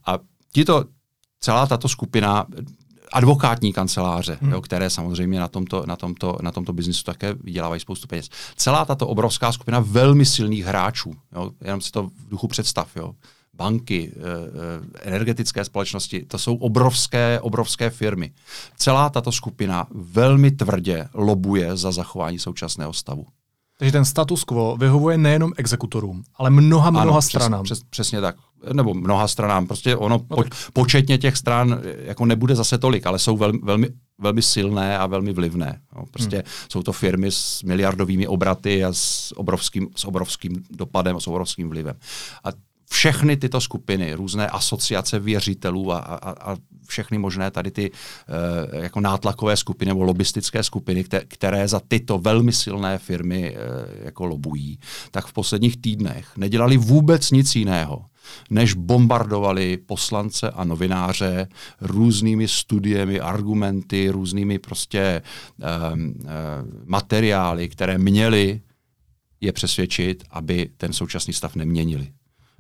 A 0.06 0.20
tito, 0.51 0.86
celá 1.39 1.67
tato 1.67 1.88
skupina 1.88 2.46
advokátní 3.13 3.74
kanceláře, 3.74 4.38
hmm. 4.41 4.51
jo, 4.51 4.62
které 4.62 4.89
samozřejmě 4.89 5.39
na 5.39 5.48
tomto, 5.48 5.84
na, 5.88 5.96
tomto, 5.96 6.38
na 6.41 6.51
tomto 6.51 6.74
biznisu 6.74 7.03
také 7.03 7.34
vydělávají 7.34 7.79
spoustu 7.79 8.08
peněz. 8.08 8.29
Celá 8.56 8.86
tato 8.86 9.08
obrovská 9.08 9.51
skupina 9.51 9.79
velmi 9.79 10.25
silných 10.25 10.65
hráčů, 10.65 11.13
jo, 11.36 11.51
jenom 11.63 11.82
si 11.82 11.91
to 11.91 12.03
v 12.03 12.29
duchu 12.29 12.48
představ, 12.48 12.96
jo, 12.96 13.15
banky, 13.58 14.12
eh, 14.16 14.20
eh, 14.20 15.10
energetické 15.10 15.66
společnosti, 15.66 16.26
to 16.26 16.38
jsou 16.38 16.56
obrovské, 16.56 17.40
obrovské 17.40 17.90
firmy. 17.90 18.32
Celá 18.78 19.10
tato 19.10 19.32
skupina 19.32 19.88
velmi 19.92 20.52
tvrdě 20.52 21.10
lobuje 21.14 21.78
za 21.78 21.92
zachování 21.92 22.40
současného 22.40 22.94
stavu. 22.94 23.26
Takže 23.78 23.92
ten 23.92 24.06
status 24.06 24.44
quo 24.44 24.78
vyhovuje 24.78 25.18
nejenom 25.18 25.54
exekutorům, 25.58 26.24
ale 26.36 26.50
mnoha, 26.50 26.90
mnoha 26.90 27.04
ano, 27.04 27.22
stranám. 27.22 27.64
Přes, 27.64 27.80
přes, 27.80 27.90
přesně 27.90 28.22
tak. 28.22 28.36
Nebo 28.74 28.94
mnoha 28.94 29.28
stranám. 29.28 29.68
Prostě 29.68 29.96
ono, 29.96 30.26
no 30.30 30.36
po, 30.36 30.44
početně 30.74 31.18
těch 31.18 31.38
stran 31.38 31.80
jako 32.00 32.26
nebude 32.26 32.56
zase 32.56 32.78
tolik, 32.78 33.06
ale 33.06 33.20
jsou 33.20 33.38
velmi, 33.38 33.60
velmi, 33.64 33.90
velmi 34.18 34.42
silné 34.42 34.98
a 34.98 35.06
velmi 35.06 35.34
vlivné. 35.34 35.82
No, 35.96 36.06
prostě 36.12 36.36
hmm. 36.36 36.46
jsou 36.72 36.84
to 36.84 36.92
firmy 36.92 37.32
s 37.32 37.64
miliardovými 37.64 38.28
obraty 38.28 38.84
a 38.84 38.94
s 38.94 39.34
obrovským, 39.38 39.90
s 39.96 40.06
obrovským 40.06 40.64
dopadem, 40.70 41.20
s 41.20 41.28
obrovským 41.28 41.70
vlivem. 41.70 41.96
A 42.44 42.50
všechny 42.89 43.38
tyto 43.38 43.62
skupiny, 43.62 44.13
různé 44.13 44.48
asociace 44.48 45.20
věřitelů 45.20 45.94
a, 45.94 45.98
a, 45.98 46.51
a 46.51 46.58
všechny 46.88 47.17
možné 47.17 47.51
tady 47.51 47.72
ty 47.72 47.91
uh, 47.91 48.84
jako 48.84 49.00
nátlakové 49.00 49.58
skupiny 49.58 49.89
nebo 49.89 50.03
lobistické 50.03 50.63
skupiny, 50.63 51.06
které 51.27 51.67
za 51.67 51.82
tyto 51.88 52.17
velmi 52.17 52.53
silné 52.53 52.98
firmy 52.98 53.56
uh, 53.56 54.06
jako 54.06 54.25
lobují, 54.25 54.79
tak 55.12 55.27
v 55.27 55.34
posledních 55.34 55.77
týdnech 55.77 56.38
nedělali 56.38 56.77
vůbec 56.77 57.32
nic 57.32 57.56
jiného, 57.56 58.06
než 58.50 58.74
bombardovali 58.74 59.77
poslance 59.77 60.51
a 60.51 60.63
novináře 60.63 61.48
různými 61.82 62.48
studiemi, 62.48 63.20
argumenty, 63.20 64.10
různými 64.10 64.60
prostě 64.60 65.22
um, 65.94 66.13
uh, 66.24 66.29
materiály, 66.86 67.70
které 67.70 67.98
měly 67.98 68.62
je 69.41 69.51
přesvědčit, 69.51 70.24
aby 70.29 70.70
ten 70.77 70.94
současný 70.94 71.34
stav 71.34 71.56
neměnili. 71.56 72.08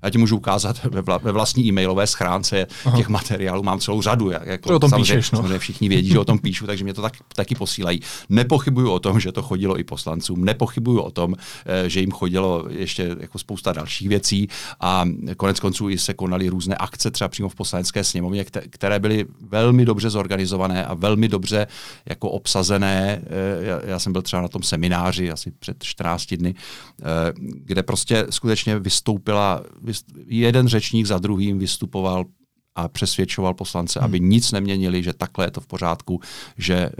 Já 0.03 0.09
ti 0.09 0.17
můžu 0.17 0.37
ukázat 0.37 0.83
ve, 0.83 1.01
vla, 1.01 1.17
ve 1.17 1.31
vlastní 1.31 1.65
e-mailové 1.65 2.07
schránce 2.07 2.67
Aha. 2.85 2.97
těch 2.97 3.09
materiálů, 3.09 3.63
mám 3.63 3.79
celou 3.79 4.01
řadu. 4.01 4.29
Jako, 4.29 4.75
o 4.75 4.79
tom 4.79 4.89
samozřejmě, 4.89 5.15
píšeš, 5.15 5.31
no. 5.31 5.37
samozřejmě 5.37 5.59
všichni 5.59 5.89
vědí, 5.89 6.09
že 6.09 6.19
o 6.19 6.25
tom 6.25 6.39
píšu, 6.39 6.67
takže 6.67 6.83
mě 6.83 6.93
to 6.93 7.01
tak, 7.01 7.13
taky 7.35 7.55
posílají. 7.55 8.01
Nepochybuju 8.29 8.91
o 8.91 8.99
tom, 8.99 9.19
že 9.19 9.31
to 9.31 9.41
chodilo 9.41 9.79
i 9.79 9.83
poslancům, 9.83 10.45
nepochybuju 10.45 10.99
o 10.99 11.11
tom, 11.11 11.35
eh, 11.65 11.89
že 11.89 11.99
jim 11.99 12.11
chodilo 12.11 12.65
ještě 12.69 13.15
jako 13.19 13.39
spousta 13.39 13.73
dalších 13.73 14.09
věcí 14.09 14.47
a 14.79 15.05
konec 15.37 15.59
konců 15.59 15.89
i 15.89 15.97
se 15.97 16.13
konaly 16.13 16.49
různé 16.49 16.75
akce, 16.75 17.11
třeba 17.11 17.27
přímo 17.27 17.49
v 17.49 17.55
poslanecké 17.55 18.03
sněmovně, 18.03 18.45
které 18.69 18.99
byly 18.99 19.25
velmi 19.41 19.85
dobře 19.85 20.09
zorganizované 20.09 20.85
a 20.85 20.93
velmi 20.93 21.27
dobře 21.27 21.67
jako 22.05 22.29
obsazené. 22.29 23.21
Eh, 23.25 23.65
já, 23.65 23.81
já 23.85 23.99
jsem 23.99 24.13
byl 24.13 24.21
třeba 24.21 24.41
na 24.41 24.47
tom 24.47 24.63
semináři 24.63 25.31
asi 25.31 25.51
před 25.51 25.83
14 25.83 26.37
dny, 26.37 26.55
eh, 26.55 27.03
kde 27.39 27.83
prostě 27.83 28.25
skutečně 28.29 28.79
vystoupila 28.79 29.63
jeden 30.25 30.67
řečník 30.67 31.05
za 31.05 31.17
druhým 31.17 31.59
vystupoval 31.59 32.25
a 32.77 32.87
přesvědčoval 32.87 33.53
poslance, 33.53 33.99
hmm. 33.99 34.05
aby 34.05 34.19
nic 34.19 34.51
neměnili, 34.51 35.03
že 35.03 35.13
takhle 35.13 35.45
je 35.45 35.51
to 35.51 35.61
v 35.61 35.67
pořádku, 35.67 36.21
že 36.57 36.75
e, 36.75 36.91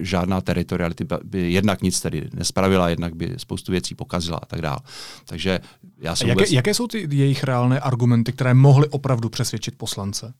žádná 0.00 0.40
teritoriality 0.40 1.06
by 1.24 1.52
jednak 1.52 1.82
nic 1.82 2.00
tedy 2.00 2.28
nespravila, 2.34 2.88
jednak 2.88 3.16
by 3.16 3.34
spoustu 3.36 3.72
věcí 3.72 3.94
pokazila 3.94 4.38
a 4.42 4.46
tak 4.46 4.60
dále. 4.60 4.78
Takže 5.24 5.60
já 5.98 6.16
jsem 6.16 6.28
jaké, 6.28 6.38
vůbec... 6.38 6.52
jaké 6.52 6.74
jsou 6.74 6.86
ty 6.86 7.08
jejich 7.10 7.44
reálné 7.44 7.80
argumenty, 7.80 8.32
které 8.32 8.54
mohly 8.54 8.88
opravdu 8.88 9.28
přesvědčit 9.28 9.78
poslance? 9.78 10.34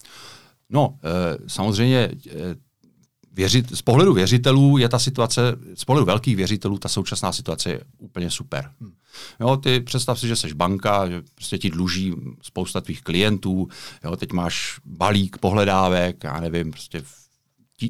No, 0.71 0.99
e, 1.05 1.38
samozřejmě 1.47 1.99
e, 1.99 2.11
věřit, 3.37 3.76
z 3.76 3.83
pohledu 3.83 4.14
věřitelů 4.14 4.78
je 4.78 4.88
ta 4.88 4.99
situace, 4.99 5.40
z 5.75 5.85
pohledu 5.85 6.07
velkých 6.07 6.37
věřitelů 6.37 6.78
ta 6.78 6.88
současná 6.88 7.33
situace 7.33 7.71
je 7.71 7.81
úplně 7.99 8.31
super. 8.31 8.71
Hmm. 8.81 8.93
Jo, 9.40 9.57
ty 9.57 9.81
představ 9.81 10.21
si, 10.21 10.28
že 10.28 10.37
jsi 10.37 10.55
banka, 10.55 11.09
že 11.09 11.23
prostě 11.35 11.59
ti 11.59 11.71
dluží 11.71 12.14
spousta 12.43 12.81
tvých 12.81 13.02
klientů, 13.02 13.69
jo, 14.05 14.16
teď 14.16 14.33
máš 14.33 14.81
balík 14.85 15.38
pohledávek, 15.38 16.25
já 16.25 16.40
nevím, 16.40 16.71
prostě 16.71 17.02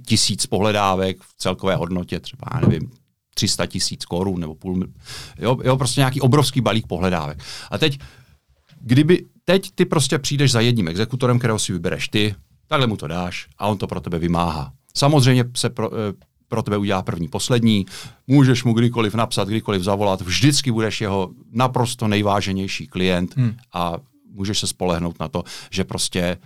tisíc 0.07 0.47
pohledávek 0.47 1.21
v 1.21 1.35
celkové 1.38 1.76
hodnotě 1.76 2.21
třeba, 2.21 2.49
já 2.55 2.61
nevím, 2.61 2.91
300 3.35 3.67
tisíc 3.67 4.05
korun 4.05 4.41
nebo 4.41 4.55
půl, 4.55 4.87
jo, 5.38 5.59
jo, 5.65 5.76
prostě 5.76 6.00
nějaký 6.00 6.21
obrovský 6.21 6.61
balík 6.61 6.87
pohledávek. 6.87 7.43
A 7.71 7.79
teď, 7.79 7.99
kdyby, 8.81 9.26
teď 9.45 9.71
ty 9.75 9.85
prostě 9.85 10.19
přijdeš 10.19 10.53
za 10.53 10.61
jedním 10.61 10.88
exekutorem, 10.88 11.38
kterého 11.38 11.59
si 11.59 11.73
vybereš 11.73 12.09
ty, 12.09 12.35
takhle 12.67 12.87
mu 12.87 12.97
to 12.97 13.07
dáš 13.07 13.47
a 13.59 13.67
on 13.67 13.79
to 13.79 13.87
pro 13.87 14.00
tebe 14.00 14.19
vymáhá. 14.19 14.73
Samozřejmě 14.97 15.45
se 15.57 15.71
pro, 15.71 15.91
eh, 15.95 16.12
pro 16.49 16.62
tebe 16.62 16.76
udělá 16.76 17.03
první, 17.03 17.29
poslední, 17.29 17.87
můžeš 18.26 18.65
mu 18.65 18.73
kdykoliv 18.73 19.15
napsat, 19.15 19.49
kdykoliv 19.49 19.83
zavolat, 19.83 20.21
vždycky 20.21 20.73
budeš 20.73 21.00
jeho 21.00 21.31
naprosto 21.53 22.09
nejváženější 22.09 22.87
klient 22.87 23.37
hmm. 23.37 23.57
a 23.73 23.97
můžeš 24.31 24.59
se 24.59 24.67
spolehnout 24.67 25.21
na 25.21 25.29
to, 25.29 25.43
že 25.71 25.85
prostě 25.85 26.38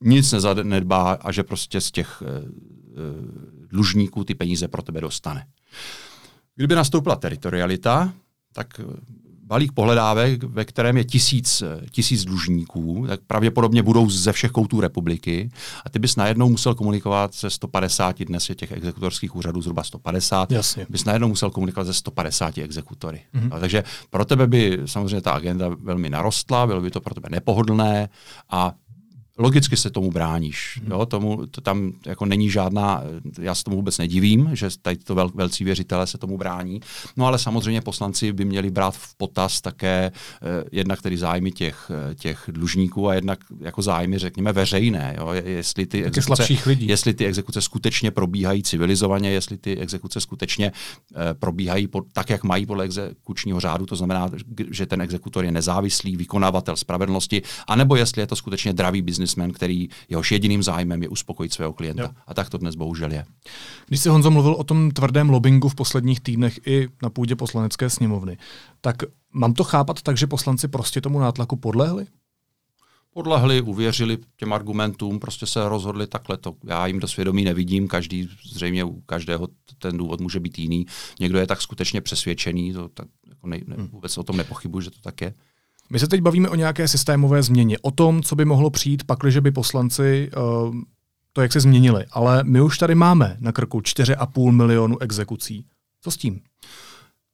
nic 0.00 0.32
nezanedbá 0.32 1.12
a 1.12 1.32
že 1.32 1.42
prostě 1.42 1.80
z 1.80 1.90
těch 1.90 2.22
uh, 2.22 2.28
dlužníků 3.68 4.24
ty 4.24 4.34
peníze 4.34 4.68
pro 4.68 4.82
tebe 4.82 5.00
dostane. 5.00 5.46
Kdyby 6.54 6.74
nastoupila 6.74 7.16
teritorialita, 7.16 8.12
tak 8.52 8.80
balík 9.46 9.72
pohledávek, 9.72 10.42
ve 10.42 10.64
kterém 10.64 10.96
je 10.96 11.04
tisíc, 11.04 11.62
tisíc 11.90 12.24
dlužníků, 12.24 13.04
tak 13.08 13.20
pravděpodobně 13.26 13.82
budou 13.82 14.10
ze 14.10 14.32
všech 14.32 14.50
koutů 14.50 14.80
republiky 14.80 15.50
a 15.84 15.90
ty 15.90 15.98
bys 15.98 16.16
najednou 16.16 16.48
musel 16.48 16.74
komunikovat 16.74 17.34
se 17.34 17.50
150, 17.50 18.24
dnes 18.24 18.48
je 18.48 18.54
těch 18.54 18.72
exekutorských 18.72 19.36
úřadů 19.36 19.62
zhruba 19.62 19.82
150, 19.82 20.50
Jasně. 20.50 20.86
bys 20.88 21.04
najednou 21.04 21.28
musel 21.28 21.50
komunikovat 21.50 21.84
se 21.84 21.92
150 21.92 22.58
exekutory. 22.58 23.20
Mm-hmm. 23.34 23.48
A 23.54 23.60
takže 23.60 23.84
pro 24.10 24.24
tebe 24.24 24.46
by 24.46 24.78
samozřejmě 24.86 25.20
ta 25.20 25.32
agenda 25.32 25.68
velmi 25.82 26.10
narostla, 26.10 26.66
bylo 26.66 26.80
by 26.80 26.90
to 26.90 27.00
pro 27.00 27.14
tebe 27.14 27.28
nepohodlné 27.30 28.08
a 28.50 28.72
logicky 29.38 29.76
se 29.76 29.90
tomu 29.90 30.10
bráníš. 30.10 30.80
Hmm. 30.82 30.90
Jo, 30.90 31.06
tomu, 31.06 31.46
to 31.46 31.60
tam 31.60 31.92
jako 32.06 32.26
není 32.26 32.50
žádná, 32.50 33.02
já 33.40 33.54
se 33.54 33.64
tomu 33.64 33.76
vůbec 33.76 33.98
nedivím, 33.98 34.50
že 34.52 34.68
tady 34.82 34.96
to 34.96 35.14
vel, 35.14 35.30
velcí 35.34 35.64
věřitelé 35.64 36.06
se 36.06 36.18
tomu 36.18 36.38
brání. 36.38 36.80
No 37.16 37.26
ale 37.26 37.38
samozřejmě 37.38 37.80
poslanci 37.80 38.32
by 38.32 38.44
měli 38.44 38.70
brát 38.70 38.96
v 38.96 39.14
potaz 39.14 39.60
také 39.60 40.12
eh, 40.12 40.64
jednak 40.72 41.02
tedy 41.02 41.18
zájmy 41.18 41.52
těch, 41.52 41.90
eh, 42.10 42.14
těch 42.14 42.44
dlužníků 42.52 43.08
a 43.08 43.14
jednak 43.14 43.38
jako 43.60 43.82
zájmy, 43.82 44.18
řekněme, 44.18 44.52
veřejné. 44.52 45.16
Jo, 45.18 45.28
jestli, 45.44 45.86
ty 45.86 46.04
exekuce, 46.04 46.46
lidí. 46.66 46.86
jestli 46.86 47.14
ty 47.14 47.26
exekuce 47.26 47.60
skutečně 47.62 48.10
probíhají 48.10 48.62
civilizovaně, 48.62 49.30
jestli 49.30 49.58
ty 49.58 49.78
exekuce 49.78 50.20
skutečně 50.20 50.72
eh, 51.14 51.34
probíhají 51.34 51.88
pod, 51.88 52.04
tak, 52.12 52.30
jak 52.30 52.44
mají 52.44 52.66
podle 52.66 52.84
exekučního 52.84 53.60
řádu, 53.60 53.86
to 53.86 53.96
znamená, 53.96 54.30
že 54.70 54.86
ten 54.86 55.00
exekutor 55.00 55.44
je 55.44 55.52
nezávislý 55.52 56.16
vykonávatel 56.16 56.76
spravedlnosti, 56.76 57.42
anebo 57.66 57.96
jestli 57.96 58.22
je 58.22 58.26
to 58.26 58.36
skutečně 58.36 58.72
dravý 58.72 59.02
biznis 59.02 59.25
biznismen, 59.26 59.52
který 59.52 59.88
jehož 60.08 60.32
jediným 60.32 60.62
zájmem 60.62 61.02
je 61.02 61.08
uspokojit 61.08 61.52
svého 61.52 61.72
klienta. 61.72 62.02
Jo. 62.02 62.08
A 62.26 62.34
tak 62.34 62.50
to 62.50 62.58
dnes 62.58 62.74
bohužel 62.74 63.12
je. 63.12 63.24
Když 63.86 64.00
si 64.00 64.08
Honzo 64.08 64.30
mluvil 64.30 64.52
o 64.52 64.64
tom 64.64 64.90
tvrdém 64.90 65.30
lobbingu 65.30 65.68
v 65.68 65.74
posledních 65.74 66.20
týdnech 66.20 66.60
i 66.66 66.88
na 67.02 67.10
půdě 67.10 67.36
poslanecké 67.36 67.90
sněmovny, 67.90 68.38
tak 68.80 68.96
mám 69.32 69.54
to 69.54 69.64
chápat 69.64 70.02
tak, 70.02 70.16
že 70.16 70.26
poslanci 70.26 70.68
prostě 70.68 71.00
tomu 71.00 71.18
nátlaku 71.18 71.56
podlehli? 71.56 72.06
podlehli, 73.16 73.60
uvěřili 73.60 74.18
těm 74.36 74.52
argumentům, 74.52 75.20
prostě 75.20 75.46
se 75.46 75.68
rozhodli 75.68 76.06
takhle. 76.06 76.36
To 76.36 76.54
já 76.64 76.86
jim 76.86 77.00
do 77.00 77.08
svědomí 77.08 77.44
nevidím, 77.44 77.88
každý, 77.88 78.28
zřejmě 78.44 78.84
u 78.84 79.00
každého 79.00 79.48
ten 79.78 79.96
důvod 79.96 80.20
může 80.20 80.40
být 80.40 80.58
jiný. 80.58 80.86
Někdo 81.20 81.38
je 81.38 81.46
tak 81.46 81.62
skutečně 81.62 82.00
přesvědčený, 82.00 82.72
to 82.72 82.88
tak, 82.88 83.08
jako 83.28 83.46
ne, 83.46 83.60
ne, 83.66 83.76
hmm. 83.76 83.88
vůbec 83.88 84.18
o 84.18 84.22
tom 84.22 84.36
nepochybuji, 84.36 84.84
že 84.84 84.90
to 84.90 85.00
tak 85.00 85.20
je. 85.20 85.34
My 85.90 85.98
se 85.98 86.08
teď 86.08 86.20
bavíme 86.20 86.48
o 86.48 86.54
nějaké 86.54 86.88
systémové 86.88 87.42
změně, 87.42 87.78
o 87.78 87.90
tom, 87.90 88.22
co 88.22 88.36
by 88.36 88.44
mohlo 88.44 88.70
přijít, 88.70 89.04
pakliže 89.04 89.40
by 89.40 89.50
poslanci 89.50 90.30
uh, 90.36 90.74
to, 91.32 91.42
jak 91.42 91.52
se 91.52 91.60
změnili. 91.60 92.04
Ale 92.10 92.44
my 92.44 92.60
už 92.60 92.78
tady 92.78 92.94
máme 92.94 93.36
na 93.40 93.52
krku 93.52 93.80
4,5 93.80 94.50
milionu 94.50 95.02
exekucí. 95.02 95.64
Co 96.00 96.10
s 96.10 96.16
tím? 96.16 96.40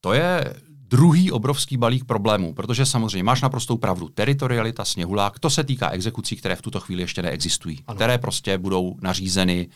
To 0.00 0.12
je 0.12 0.54
druhý 0.92 1.30
obrovský 1.32 1.76
balík 1.76 2.04
problémů, 2.04 2.54
protože 2.54 2.86
samozřejmě 2.86 3.22
máš 3.22 3.42
naprostou 3.42 3.76
pravdu. 3.76 4.08
Teritorialita, 4.08 4.84
sněhulák, 4.84 5.38
to 5.38 5.50
se 5.50 5.64
týká 5.64 5.90
exekucí, 5.90 6.36
které 6.36 6.56
v 6.56 6.62
tuto 6.62 6.80
chvíli 6.80 7.02
ještě 7.02 7.22
neexistují, 7.22 7.80
ano. 7.86 7.94
které 7.96 8.18
prostě 8.18 8.58
budou 8.58 8.96
nařízeny 9.02 9.68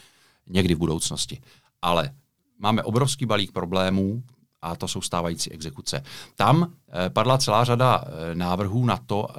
někdy 0.46 0.74
v 0.74 0.78
budoucnosti. 0.78 1.40
Ale 1.82 2.10
máme 2.58 2.82
obrovský 2.82 3.26
balík 3.26 3.52
problémů, 3.52 4.22
a 4.66 4.76
to 4.76 4.88
jsou 4.88 5.00
stávající 5.00 5.52
exekuce. 5.52 6.02
Tam 6.36 6.72
eh, 6.88 7.10
padla 7.10 7.38
celá 7.38 7.64
řada 7.64 8.04
eh, 8.04 8.34
návrhů 8.34 8.84
na 8.84 8.96
to, 9.06 9.28
eh, 9.30 9.36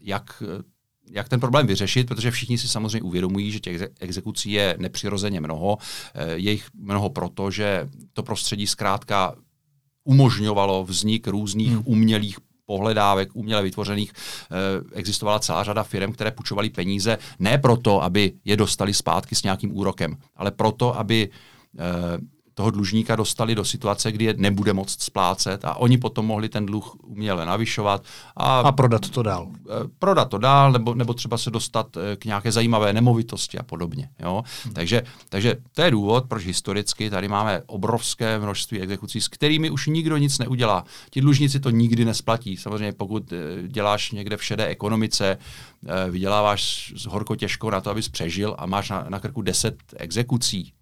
jak 0.00 0.42
jak 1.10 1.28
ten 1.28 1.40
problém 1.40 1.66
vyřešit, 1.66 2.08
protože 2.08 2.30
všichni 2.30 2.58
si 2.58 2.68
samozřejmě 2.68 3.02
uvědomují, 3.02 3.50
že 3.50 3.60
těch 3.60 3.82
exekucí 4.00 4.52
je 4.52 4.76
nepřirozeně 4.78 5.40
mnoho. 5.40 5.78
Je 6.34 6.50
jich 6.50 6.66
mnoho 6.74 7.10
proto, 7.10 7.50
že 7.50 7.88
to 8.12 8.22
prostředí 8.22 8.66
zkrátka 8.66 9.34
umožňovalo 10.04 10.84
vznik 10.84 11.28
různých 11.28 11.72
hmm. 11.72 11.82
umělých 11.84 12.38
pohledávek 12.66 13.28
uměle 13.34 13.62
vytvořených. 13.62 14.12
Existovala 14.92 15.38
celá 15.38 15.64
řada 15.64 15.82
firm, 15.82 16.12
které 16.12 16.30
půjčovaly 16.30 16.70
peníze 16.70 17.18
ne 17.38 17.58
proto, 17.58 18.02
aby 18.02 18.32
je 18.44 18.56
dostali 18.56 18.94
zpátky 18.94 19.34
s 19.34 19.42
nějakým 19.42 19.76
úrokem, 19.76 20.16
ale 20.36 20.50
proto, 20.50 20.98
aby 20.98 21.28
toho 22.62 22.70
dlužníka 22.70 23.16
dostali 23.16 23.54
do 23.54 23.64
situace, 23.64 24.12
kdy 24.12 24.24
je 24.24 24.34
nebude 24.36 24.72
moct 24.72 25.02
splácet 25.02 25.64
a 25.64 25.76
oni 25.76 25.98
potom 25.98 26.26
mohli 26.26 26.48
ten 26.48 26.66
dluh 26.66 26.94
uměle 27.02 27.46
navyšovat. 27.46 28.04
A, 28.36 28.60
a 28.60 28.72
prodat 28.72 29.10
to 29.10 29.22
dál. 29.22 29.50
Eh, 29.50 29.88
prodat 29.98 30.24
to 30.24 30.38
dál, 30.38 30.72
nebo, 30.72 30.94
nebo 30.94 31.14
třeba 31.14 31.38
se 31.38 31.50
dostat 31.50 31.96
eh, 31.96 32.16
k 32.16 32.24
nějaké 32.24 32.52
zajímavé 32.52 32.92
nemovitosti 32.92 33.58
a 33.58 33.62
podobně. 33.62 34.08
Jo? 34.18 34.44
Hmm. 34.64 34.74
Takže, 34.74 35.02
takže 35.28 35.56
to 35.74 35.82
je 35.82 35.90
důvod, 35.90 36.24
proč 36.28 36.46
historicky 36.46 37.10
tady 37.10 37.28
máme 37.28 37.62
obrovské 37.66 38.38
množství 38.38 38.80
exekucí, 38.80 39.20
s 39.20 39.28
kterými 39.28 39.70
už 39.70 39.86
nikdo 39.86 40.16
nic 40.16 40.38
neudělá. 40.38 40.84
Ti 41.10 41.20
dlužníci 41.20 41.60
to 41.60 41.70
nikdy 41.70 42.04
nesplatí. 42.04 42.56
Samozřejmě 42.56 42.92
pokud 42.92 43.32
eh, 43.32 43.68
děláš 43.68 44.10
někde 44.10 44.36
v 44.36 44.44
šedé 44.44 44.66
ekonomice, 44.66 45.38
vyděláváš 46.10 46.94
horko 47.08 47.36
těžko 47.36 47.70
na 47.70 47.80
to, 47.80 47.90
abys 47.90 48.08
přežil 48.08 48.54
a 48.58 48.66
máš 48.66 48.90
na, 48.90 49.06
na 49.08 49.20
krku 49.20 49.42
10 49.42 49.74
exekucí, 49.96 50.72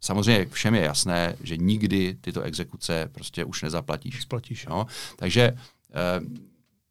Samozřejmě 0.00 0.46
všem 0.50 0.74
je 0.74 0.82
jasné, 0.82 1.36
že 1.42 1.56
nikdy 1.56 2.16
tyto 2.20 2.42
exekuce 2.42 3.08
prostě 3.12 3.44
už 3.44 3.62
nezaplatíš. 3.62 4.22
Splatíš. 4.22 4.66
No, 4.66 4.86
takže 5.16 5.42
e, 5.42 5.56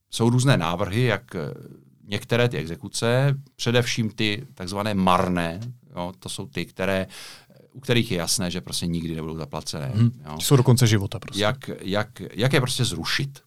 jsou 0.09 0.29
různé 0.29 0.57
návrhy, 0.57 1.03
jak 1.03 1.35
eh, 1.35 1.53
některé 2.03 2.49
ty 2.49 2.57
exekuce, 2.57 3.35
především 3.55 4.09
ty 4.09 4.47
takzvané 4.53 4.93
marné, 4.93 5.59
jo, 5.95 6.13
to 6.19 6.29
jsou 6.29 6.47
ty, 6.47 6.65
které 6.65 7.07
u 7.71 7.79
kterých 7.79 8.11
je 8.11 8.17
jasné, 8.17 8.51
že 8.51 8.61
prostě 8.61 8.87
nikdy 8.87 9.15
nebudou 9.15 9.37
zaplacené. 9.37 9.91
Hmm. 9.95 10.11
Jo. 10.25 10.37
Jsou 10.39 10.55
do 10.55 10.63
konce 10.63 10.87
života 10.87 11.19
prostě. 11.19 11.41
Jak, 11.41 11.69
jak, 11.81 12.21
jak 12.33 12.53
je 12.53 12.61
prostě 12.61 12.85
zrušit. 12.85 13.39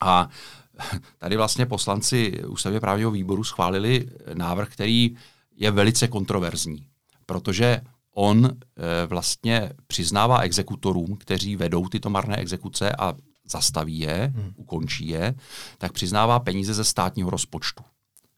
A 0.00 0.28
tady 1.18 1.36
vlastně 1.36 1.66
poslanci 1.66 2.44
ústavně 2.46 2.80
právního 2.80 3.10
výboru 3.10 3.44
schválili 3.44 4.08
návrh, 4.34 4.72
který 4.72 5.16
je 5.56 5.70
velice 5.70 6.08
kontroverzní, 6.08 6.86
protože 7.26 7.80
on 8.18 8.46
e, 8.46 9.06
vlastně 9.06 9.70
přiznává 9.86 10.40
exekutorům, 10.40 11.16
kteří 11.16 11.56
vedou 11.56 11.88
tyto 11.88 12.10
marné 12.10 12.36
exekuce 12.36 12.92
a 12.92 13.14
zastaví 13.50 13.98
je, 13.98 14.32
hmm. 14.36 14.52
ukončí 14.56 15.08
je, 15.08 15.34
tak 15.78 15.92
přiznává 15.92 16.40
peníze 16.40 16.74
ze 16.74 16.84
státního 16.84 17.30
rozpočtu. 17.30 17.84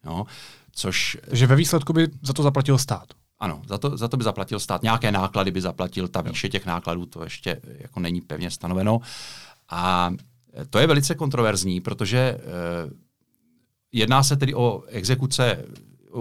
Jo? 0.04 0.26
Což, 0.72 1.16
Takže 1.28 1.46
ve 1.46 1.56
výsledku 1.56 1.92
by 1.92 2.08
za 2.22 2.32
to 2.32 2.42
zaplatil 2.42 2.78
stát. 2.78 3.06
Ano, 3.38 3.62
za 3.66 3.78
to, 3.78 3.96
za 3.96 4.08
to 4.08 4.16
by 4.16 4.24
zaplatil 4.24 4.60
stát. 4.60 4.82
Nějaké 4.82 5.12
náklady 5.12 5.50
by 5.50 5.60
zaplatil, 5.60 6.08
ta 6.08 6.20
výše 6.20 6.48
těch 6.48 6.66
nákladů 6.66 7.06
to 7.06 7.24
ještě 7.24 7.60
jako 7.78 8.00
není 8.00 8.20
pevně 8.20 8.50
stanoveno. 8.50 9.00
A 9.68 10.10
to 10.70 10.78
je 10.78 10.86
velice 10.86 11.14
kontroverzní, 11.14 11.80
protože 11.80 12.18
e, 12.18 12.40
jedná 13.92 14.22
se 14.22 14.36
tedy 14.36 14.54
o 14.54 14.82
exekuce 14.86 15.64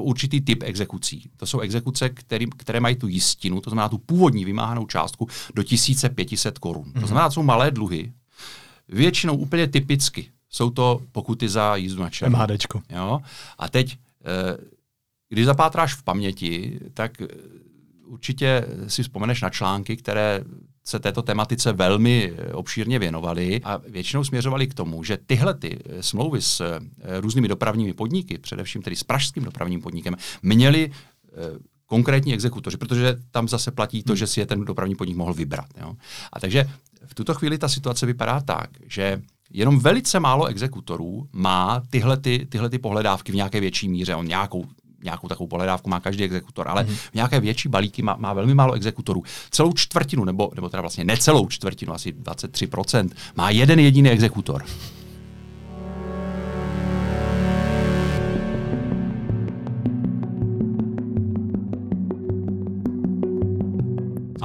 určitý 0.03 0.41
typ 0.41 0.63
exekucí. 0.63 1.29
To 1.37 1.45
jsou 1.45 1.59
exekuce, 1.59 2.09
který, 2.09 2.45
které 2.57 2.79
mají 2.79 2.95
tu 2.95 3.07
jistinu, 3.07 3.61
to 3.61 3.69
znamená 3.69 3.89
tu 3.89 3.97
původní 3.97 4.45
vymáhanou 4.45 4.85
částku 4.85 5.27
do 5.53 5.63
1500 5.63 6.59
korun. 6.59 6.83
Mm-hmm. 6.83 6.93
To 6.93 6.99
mhm. 6.99 7.07
znamená, 7.07 7.27
to 7.27 7.33
jsou 7.33 7.43
malé 7.43 7.71
dluhy. 7.71 8.11
Většinou 8.89 9.37
úplně 9.37 9.67
typicky 9.67 10.29
jsou 10.49 10.69
to 10.69 11.01
pokuty 11.11 11.49
za 11.49 11.75
jízdu 11.75 12.03
na 12.03 12.09
černo. 12.09 12.37
MHDčko. 12.37 12.81
Jo? 12.89 13.19
A 13.57 13.69
teď, 13.69 13.97
eh, 14.25 14.57
když 15.29 15.45
zapátráš 15.45 15.93
v 15.93 16.03
paměti, 16.03 16.79
tak 16.93 17.21
eh, 17.21 17.27
určitě 18.05 18.65
si 18.87 19.03
vzpomeneš 19.03 19.41
na 19.41 19.49
články, 19.49 19.97
které 19.97 20.43
se 20.87 20.99
této 20.99 21.21
tematice 21.21 21.73
velmi 21.73 22.33
eh, 22.37 22.53
obšírně 22.53 22.99
věnovali 22.99 23.61
a 23.63 23.77
většinou 23.77 24.23
směřovali 24.23 24.67
k 24.67 24.73
tomu, 24.73 25.03
že 25.03 25.17
tyhle 25.25 25.53
ty 25.53 25.79
eh, 25.85 26.03
smlouvy 26.03 26.41
s 26.41 26.61
eh, 26.61 26.79
různými 27.21 27.47
dopravními 27.47 27.93
podniky, 27.93 28.37
především 28.37 28.81
tedy 28.81 28.95
s 28.95 29.03
pražským 29.03 29.43
dopravním 29.43 29.81
podnikem, 29.81 30.15
měly 30.41 30.91
konkrétní 31.85 32.33
exekutoři, 32.33 32.77
protože 32.77 33.15
tam 33.31 33.47
zase 33.47 33.71
platí 33.71 34.03
to, 34.03 34.15
že 34.15 34.27
si 34.27 34.39
je 34.39 34.45
ten 34.45 34.65
dopravní 34.65 34.95
podnik 34.95 35.17
mohl 35.17 35.33
vybrat. 35.33 35.65
Jo. 35.81 35.95
A 36.33 36.39
takže 36.39 36.65
v 37.05 37.15
tuto 37.15 37.33
chvíli 37.33 37.57
ta 37.57 37.67
situace 37.67 38.05
vypadá 38.05 38.41
tak, 38.41 38.69
že 38.85 39.21
jenom 39.49 39.79
velice 39.79 40.19
málo 40.19 40.45
exekutorů 40.45 41.27
má 41.31 41.81
tyhle, 41.89 42.17
ty, 42.17 42.47
tyhle 42.49 42.69
ty 42.69 42.79
pohledávky 42.79 43.31
v 43.31 43.35
nějaké 43.35 43.59
větší 43.59 43.89
míře. 43.89 44.15
On 44.15 44.27
nějakou 44.27 44.65
nějakou 45.03 45.27
takovou 45.27 45.47
pohledávku 45.47 45.89
má 45.89 45.99
každý 45.99 46.23
exekutor, 46.23 46.67
ale 46.67 46.83
mm. 46.83 46.95
v 46.95 47.13
nějaké 47.13 47.39
větší 47.39 47.69
balíky 47.69 48.01
má, 48.01 48.15
má 48.19 48.33
velmi 48.33 48.53
málo 48.53 48.73
exekutorů. 48.73 49.23
Celou 49.51 49.73
čtvrtinu, 49.73 50.25
nebo, 50.25 50.51
nebo 50.55 50.69
teda 50.69 50.81
vlastně 50.81 51.03
necelou 51.03 51.47
čtvrtinu, 51.47 51.93
asi 51.93 52.11
23%, 52.11 53.09
má 53.35 53.49
jeden 53.49 53.79
jediný 53.79 54.09
exekutor. 54.09 54.63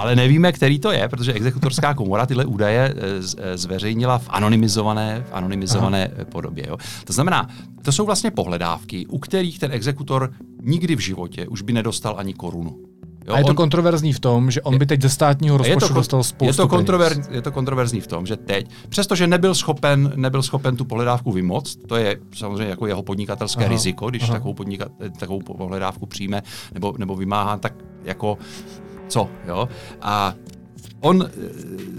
Ale 0.03 0.17
nevíme, 0.17 0.53
který 0.53 0.79
to 0.79 0.93
je, 0.93 1.09
protože 1.09 1.33
exekutorská 1.33 1.95
komora 1.95 2.27
tyhle 2.27 2.45
údaje 2.45 2.95
eh, 2.97 3.01
eh, 3.39 3.59
zveřejnila 3.59 4.19
v 4.19 4.27
anonymizované, 4.31 5.25
v 5.29 5.33
anonymizované 5.33 6.11
Aha. 6.15 6.25
podobě. 6.25 6.65
Jo. 6.69 6.77
To 7.05 7.13
znamená, 7.13 7.49
to 7.83 7.93
jsou 7.93 8.07
vlastně 8.07 8.31
pohledávky, 8.31 9.07
u 9.07 9.19
kterých 9.19 9.59
ten 9.59 9.73
exekutor 9.73 10.33
nikdy 10.63 10.97
v 10.97 11.01
životě 11.01 11.49
už 11.49 11.63
by 11.63 11.73
nedostal 11.73 12.15
ani 12.19 12.35
korunu. 12.35 12.79
Jo, 13.27 13.35
a 13.35 13.39
je 13.39 13.45
to 13.45 13.51
on, 13.51 13.57
kontroverzní 13.57 14.13
v 14.13 14.21
tom, 14.21 14.51
že 14.51 14.63
on 14.63 14.79
by 14.79 14.87
teď 14.87 15.03
ze 15.03 15.09
státního 15.09 15.57
rozpočtu 15.57 15.85
je 15.85 15.89
to, 15.89 15.95
dostal 15.95 16.23
spoustu 16.23 16.63
je 16.63 16.67
to, 16.67 16.69
kontrover, 16.69 17.17
je 17.31 17.43
to 17.43 17.53
kontroverzní 17.53 18.01
v 18.01 18.07
tom, 18.07 18.27
že 18.27 18.37
teď, 18.37 18.71
přestože 18.89 19.27
nebyl 19.27 19.55
schopen, 19.55 20.13
nebyl 20.17 20.43
schopen 20.43 20.77
tu 20.77 20.85
pohledávku 20.85 21.33
vymoct, 21.33 21.79
to 21.87 21.97
je 21.97 22.17
samozřejmě 22.35 22.71
jako 22.71 22.87
jeho 22.87 23.03
podnikatelské 23.03 23.65
aha, 23.65 23.73
riziko, 23.73 24.11
když 24.11 24.23
aha. 24.23 24.33
takovou, 24.33 24.55
podnika, 24.55 24.87
takovou 25.19 25.41
pohledávku 25.41 26.07
přijme 26.07 26.43
nebo, 26.75 26.95
nebo 26.99 27.17
vymáhá, 27.17 27.57
tak 27.57 27.75
jako 28.05 28.39
co. 29.09 29.29
Jo? 29.47 29.69
A 30.03 30.35
on 31.01 31.23
e, 31.23 31.31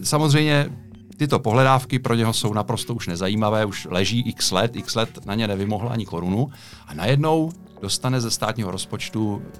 samozřejmě 0.06 0.70
tyto 1.18 1.40
pohledávky 1.40 2.00
pro 2.00 2.16
něho 2.16 2.34
jsou 2.34 2.54
naprosto 2.54 2.94
už 2.94 3.08
nezajímavé, 3.08 3.66
už 3.66 3.88
leží 3.92 4.20
x 4.28 4.52
let, 4.52 4.76
x 4.76 4.96
let 4.96 5.26
na 5.26 5.36
ně 5.36 5.48
nevymohl 5.48 5.90
ani 5.92 6.06
korunu 6.06 6.50
a 6.88 6.94
najednou 6.94 7.52
dostane 7.82 8.22
ze 8.22 8.32
státního 8.32 8.72
rozpočtu 8.72 9.42
e, 9.42 9.60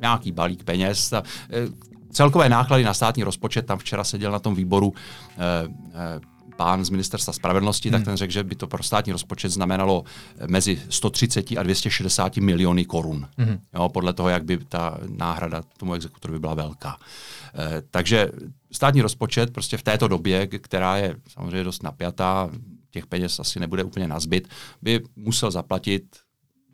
nějaký 0.00 0.32
balík 0.32 0.64
peněz. 0.64 1.12
A, 1.12 1.22
e, 1.50 1.68
celkové 2.10 2.48
náklady 2.48 2.84
na 2.84 2.94
státní 2.94 3.22
rozpočet, 3.22 3.66
tam 3.66 3.78
včera 3.78 4.04
seděl 4.04 4.32
na 4.32 4.38
tom 4.38 4.54
výboru 4.54 4.94
e, 5.38 5.44
e, 5.64 6.20
pán 6.58 6.84
z 6.84 6.90
ministerstva 6.90 7.32
spravedlnosti, 7.32 7.88
hmm. 7.88 7.98
tak 7.98 8.04
ten 8.04 8.16
řekl, 8.16 8.32
že 8.32 8.44
by 8.44 8.54
to 8.54 8.66
pro 8.66 8.82
státní 8.82 9.12
rozpočet 9.12 9.48
znamenalo 9.48 10.04
mezi 10.46 10.82
130 10.90 11.46
a 11.58 11.62
260 11.62 12.36
miliony 12.36 12.84
korun. 12.84 13.28
Hmm. 13.38 13.58
Jo, 13.74 13.88
podle 13.88 14.12
toho, 14.12 14.28
jak 14.28 14.44
by 14.44 14.58
ta 14.58 14.98
náhrada 15.06 15.62
tomu 15.76 15.94
exekutorovi 15.94 16.38
byla 16.38 16.54
velká. 16.54 16.98
E, 17.54 17.82
takže 17.90 18.30
státní 18.72 19.02
rozpočet 19.02 19.52
prostě 19.52 19.76
v 19.76 19.82
této 19.82 20.08
době, 20.08 20.46
která 20.46 20.96
je 20.96 21.16
samozřejmě 21.28 21.64
dost 21.64 21.82
napjatá, 21.82 22.50
těch 22.90 23.06
peněz 23.06 23.40
asi 23.40 23.60
nebude 23.60 23.84
úplně 23.84 24.08
nazbyt, 24.08 24.48
by 24.82 25.00
musel 25.16 25.50
zaplatit 25.50 26.04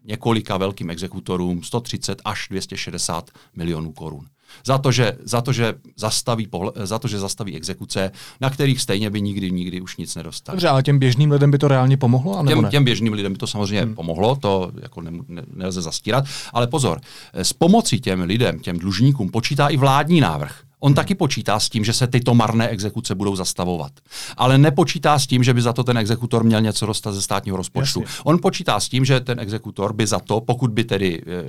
několika 0.05 0.57
velkým 0.57 0.91
exekutorům 0.91 1.63
130 1.63 2.23
až 2.25 2.47
260 2.51 3.31
milionů 3.57 3.93
korun. 3.93 4.27
Za 4.67 4.79
to, 4.79 4.93
že, 4.93 5.13
za 5.25 5.41
to, 5.41 5.53
že, 5.53 5.75
zastaví, 5.97 6.47
pohle, 6.47 6.73
za 6.75 6.99
to, 6.99 7.09
že 7.09 7.19
zastaví 7.19 7.57
exekuce, 7.57 8.11
na 8.41 8.51
kterých 8.51 8.81
stejně 8.81 9.11
by 9.11 9.21
nikdy, 9.21 9.51
nikdy 9.51 9.81
už 9.81 9.97
nic 9.97 10.15
nedostali. 10.15 10.57
Dobře, 10.57 10.69
ale 10.69 10.83
těm 10.83 10.99
běžným 10.99 11.31
lidem 11.31 11.51
by 11.51 11.59
to 11.59 11.69
reálně 11.69 11.97
pomohlo? 11.97 12.45
Těm, 12.47 12.63
ne? 12.63 12.71
těm 12.71 12.85
běžným 12.85 13.13
lidem 13.13 13.33
by 13.33 13.39
to 13.39 13.47
samozřejmě 13.47 13.83
hmm. 13.83 13.95
pomohlo, 13.95 14.37
to 14.37 14.73
jako 14.83 15.01
ne, 15.01 15.11
ne, 15.29 15.43
nelze 15.53 15.83
zastírat. 15.83 16.25
Ale 16.53 16.67
pozor, 16.67 17.01
s 17.35 17.53
pomocí 17.53 18.01
těm 18.01 18.21
lidem, 18.21 18.59
těm 18.59 18.79
dlužníkům 18.79 19.29
počítá 19.29 19.69
i 19.69 19.77
vládní 19.77 20.21
návrh. 20.21 20.63
On 20.85 20.95
taky 20.95 21.15
počítá 21.15 21.61
s 21.61 21.69
tím, 21.69 21.85
že 21.85 21.93
se 21.93 22.07
tyto 22.07 22.35
marné 22.35 22.69
exekuce 22.69 23.15
budou 23.15 23.37
zastavovat. 23.37 23.93
Ale 24.37 24.59
nepočítá 24.59 25.19
s 25.19 25.27
tím, 25.27 25.45
že 25.45 25.55
by 25.55 25.63
za 25.63 25.73
to 25.73 25.85
ten 25.85 25.99
exekutor 25.99 26.45
měl 26.45 26.61
něco 26.61 26.87
dostat 26.87 27.13
ze 27.13 27.23
státního 27.23 27.57
rozpočtu. 27.57 28.01
Jasně. 28.01 28.21
On 28.25 28.39
počítá 28.43 28.81
s 28.81 28.89
tím, 28.89 29.05
že 29.05 29.21
ten 29.21 29.41
exekutor 29.41 29.93
by 29.93 30.07
za 30.07 30.19
to, 30.19 30.41
pokud 30.41 30.71
by 30.71 30.85
tedy 30.85 31.23
e, 31.27 31.45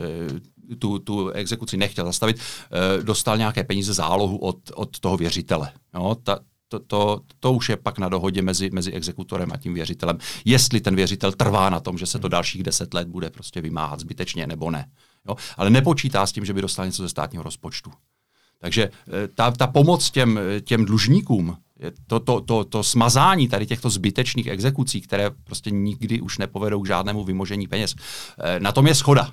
tu, 0.79 0.99
tu 0.99 1.29
exekuci 1.29 1.77
nechtěl 1.77 2.05
zastavit, 2.05 2.39
e, 2.39 3.03
dostal 3.03 3.37
nějaké 3.37 3.63
peníze 3.63 3.93
zálohu 3.93 4.37
od, 4.37 4.57
od 4.75 4.99
toho 4.99 5.17
věřitele. 5.17 5.71
Jo, 5.93 6.15
ta, 6.23 6.39
to, 6.67 6.79
to, 6.79 7.21
to 7.39 7.53
už 7.53 7.69
je 7.69 7.77
pak 7.77 7.99
na 7.99 8.09
dohodě 8.09 8.41
mezi, 8.41 8.69
mezi 8.69 8.91
exekutorem 8.91 9.51
a 9.53 9.57
tím 9.57 9.73
věřitelem. 9.73 10.17
Jestli 10.45 10.81
ten 10.81 10.95
věřitel 10.95 11.31
trvá 11.31 11.69
na 11.69 11.79
tom, 11.79 11.97
že 11.97 12.05
se 12.05 12.19
to 12.19 12.27
dalších 12.27 12.63
deset 12.63 12.93
let 12.93 13.07
bude 13.07 13.29
prostě 13.29 13.61
vymáhat 13.61 13.99
zbytečně 13.99 14.47
nebo 14.47 14.71
ne. 14.71 14.89
Jo? 15.27 15.35
Ale 15.57 15.69
nepočítá 15.69 16.25
s 16.25 16.31
tím, 16.31 16.45
že 16.45 16.53
by 16.53 16.61
dostal 16.61 16.85
něco 16.85 17.03
ze 17.03 17.09
státního 17.09 17.43
rozpočtu. 17.43 17.91
Takže 18.59 18.83
eh, 18.83 19.27
ta, 19.27 19.51
ta 19.51 19.67
pomoc 19.67 20.11
těm, 20.11 20.39
těm 20.63 20.85
dlužníkům, 20.85 21.57
to, 22.07 22.19
to, 22.19 22.41
to, 22.41 22.63
to 22.63 22.83
smazání 22.83 23.47
tady 23.47 23.65
těchto 23.65 23.89
zbytečných 23.89 24.47
exekucí, 24.47 25.01
které 25.01 25.31
prostě 25.43 25.71
nikdy 25.71 26.21
už 26.21 26.37
nepovedou 26.37 26.81
k 26.81 26.87
žádnému 26.87 27.23
vymožení 27.23 27.67
peněz, 27.67 27.95
eh, 28.39 28.59
na 28.59 28.71
tom 28.71 28.87
je 28.87 28.95
schoda. 28.95 29.31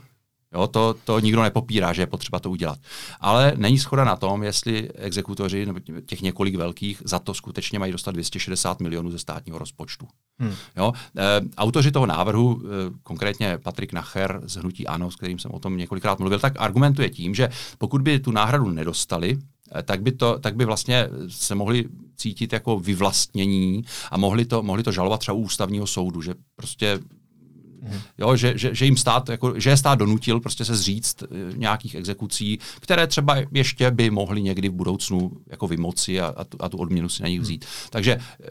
Jo, 0.55 0.67
to, 0.67 0.95
to 1.05 1.21
nikdo 1.21 1.43
nepopírá, 1.43 1.93
že 1.93 2.03
je 2.03 2.07
potřeba 2.07 2.41
to 2.41 2.51
udělat. 2.51 2.79
Ale 3.21 3.53
není 3.57 3.79
schoda 3.79 4.05
na 4.05 4.17
tom, 4.17 4.43
jestli 4.43 4.91
exekutoři 4.93 5.67
nebo 5.67 5.81
těch 6.07 6.23
několik 6.23 6.57
velkých 6.57 7.03
za 7.05 7.19
to 7.19 7.35
skutečně 7.35 7.79
mají 7.79 7.93
dostat 7.93 8.13
260 8.13 8.81
milionů 8.81 9.11
ze 9.11 9.19
státního 9.19 9.59
rozpočtu. 9.59 10.09
Hmm. 10.39 10.55
Jo, 10.77 10.93
e, 11.17 11.41
autoři 11.57 11.93
toho 11.93 12.07
návrhu, 12.07 12.63
e, 12.65 12.69
konkrétně 13.03 13.59
Patrik 13.59 13.93
Nacher 13.93 14.41
z 14.45 14.57
Hnutí 14.57 14.87
Ano, 14.87 15.11
s 15.11 15.17
kterým 15.17 15.39
jsem 15.39 15.51
o 15.51 15.59
tom 15.59 15.77
několikrát 15.77 16.19
mluvil, 16.19 16.39
tak 16.39 16.53
argumentuje 16.59 17.11
tím, 17.11 17.35
že 17.35 17.49
pokud 17.79 18.03
by 18.03 18.19
tu 18.19 18.31
náhradu 18.31 18.71
nedostali, 18.71 19.39
eh, 19.75 19.83
tak 19.83 20.03
by, 20.03 20.13
to, 20.13 20.39
tak 20.39 20.57
by 20.57 20.65
vlastně 20.65 21.09
se 21.29 21.55
mohli 21.55 21.85
cítit 22.17 22.53
jako 22.53 22.79
vyvlastnění 22.79 23.85
a 24.11 24.17
mohli 24.19 24.45
to, 24.45 24.63
mohli 24.63 24.83
to 24.83 24.93
žalovat 24.93 25.21
třeba 25.21 25.35
u 25.35 25.41
ústavního 25.41 25.87
soudu, 25.87 26.23
že 26.23 26.35
prostě. 26.57 26.99
Jo, 28.19 28.37
že, 28.37 28.59
že, 28.59 28.75
že, 28.75 28.85
jim 28.85 28.97
stát, 28.97 29.29
jako, 29.29 29.61
že 29.61 29.71
je 29.71 29.77
stát 29.77 29.99
donutil 29.99 30.41
prostě 30.41 30.65
se 30.65 30.77
zříct 30.77 31.23
eh, 31.23 31.27
nějakých 31.57 31.95
exekucí, 31.95 32.59
které 32.81 33.07
třeba 33.07 33.37
ještě 33.53 33.91
by 33.91 34.11
mohly 34.11 34.43
někdy 34.43 34.69
v 34.69 34.73
budoucnu 34.73 35.31
jako 35.47 35.69
vymoci 35.69 36.21
a, 36.21 36.27
a, 36.37 36.45
tu, 36.45 36.59
a 36.61 36.69
tu 36.69 36.77
odměnu 36.77 37.09
si 37.09 37.23
na 37.23 37.29
nich 37.29 37.41
vzít. 37.41 37.65
Hmm. 37.65 37.89
Takže 37.91 38.13
eh, 38.13 38.47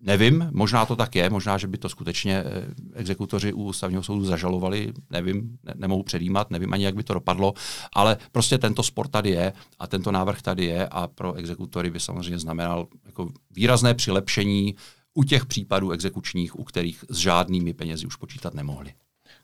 nevím, 0.00 0.48
možná 0.52 0.86
to 0.86 0.96
tak 0.96 1.14
je, 1.14 1.30
možná, 1.30 1.58
že 1.58 1.66
by 1.66 1.78
to 1.78 1.88
skutečně 1.88 2.36
eh, 2.36 2.66
exekutoři 2.94 3.52
u 3.52 3.62
ústavního 3.62 4.02
soudu 4.02 4.24
zažalovali, 4.24 4.92
nevím, 5.10 5.58
ne, 5.64 5.74
nemohu 5.76 6.02
předjímat, 6.02 6.50
nevím 6.50 6.72
ani, 6.72 6.84
jak 6.84 6.94
by 6.94 7.02
to 7.02 7.14
dopadlo, 7.14 7.54
ale 7.92 8.16
prostě 8.32 8.58
tento 8.58 8.82
sport 8.82 9.10
tady 9.10 9.30
je 9.30 9.52
a 9.78 9.86
tento 9.86 10.12
návrh 10.12 10.42
tady 10.42 10.64
je 10.64 10.88
a 10.88 11.06
pro 11.06 11.34
exekutory 11.34 11.90
by 11.90 12.00
samozřejmě 12.00 12.38
znamenal 12.38 12.86
jako 13.06 13.28
výrazné 13.50 13.94
přilepšení 13.94 14.74
u 15.14 15.24
těch 15.24 15.46
případů 15.46 15.90
exekučních, 15.90 16.58
u 16.58 16.64
kterých 16.64 17.04
s 17.10 17.16
žádnými 17.16 17.72
penězi 17.72 18.06
už 18.06 18.16
počítat 18.16 18.54
nemohli. 18.54 18.94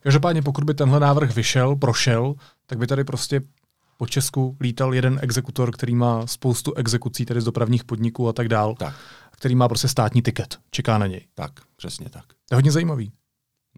Každopádně, 0.02 0.42
pokud 0.42 0.64
by 0.64 0.74
tenhle 0.74 1.00
návrh 1.00 1.34
vyšel, 1.34 1.76
prošel, 1.76 2.34
tak 2.66 2.78
by 2.78 2.86
tady 2.86 3.04
prostě 3.04 3.40
po 3.96 4.06
Česku 4.06 4.56
lítal 4.60 4.94
jeden 4.94 5.18
exekutor, 5.22 5.70
který 5.70 5.94
má 5.94 6.26
spoustu 6.26 6.74
exekucí 6.74 7.24
tedy 7.24 7.40
z 7.40 7.44
dopravních 7.44 7.84
podniků 7.84 8.28
a 8.28 8.32
tak 8.32 8.48
dál, 8.48 8.74
tak. 8.74 8.94
který 9.30 9.54
má 9.54 9.68
prostě 9.68 9.88
státní 9.88 10.22
tiket, 10.22 10.58
čeká 10.70 10.98
na 10.98 11.06
něj. 11.06 11.26
Tak, 11.34 11.52
přesně 11.76 12.10
tak. 12.10 12.24
To 12.26 12.54
je 12.54 12.56
hodně 12.56 12.72
zajímavý. 12.72 13.12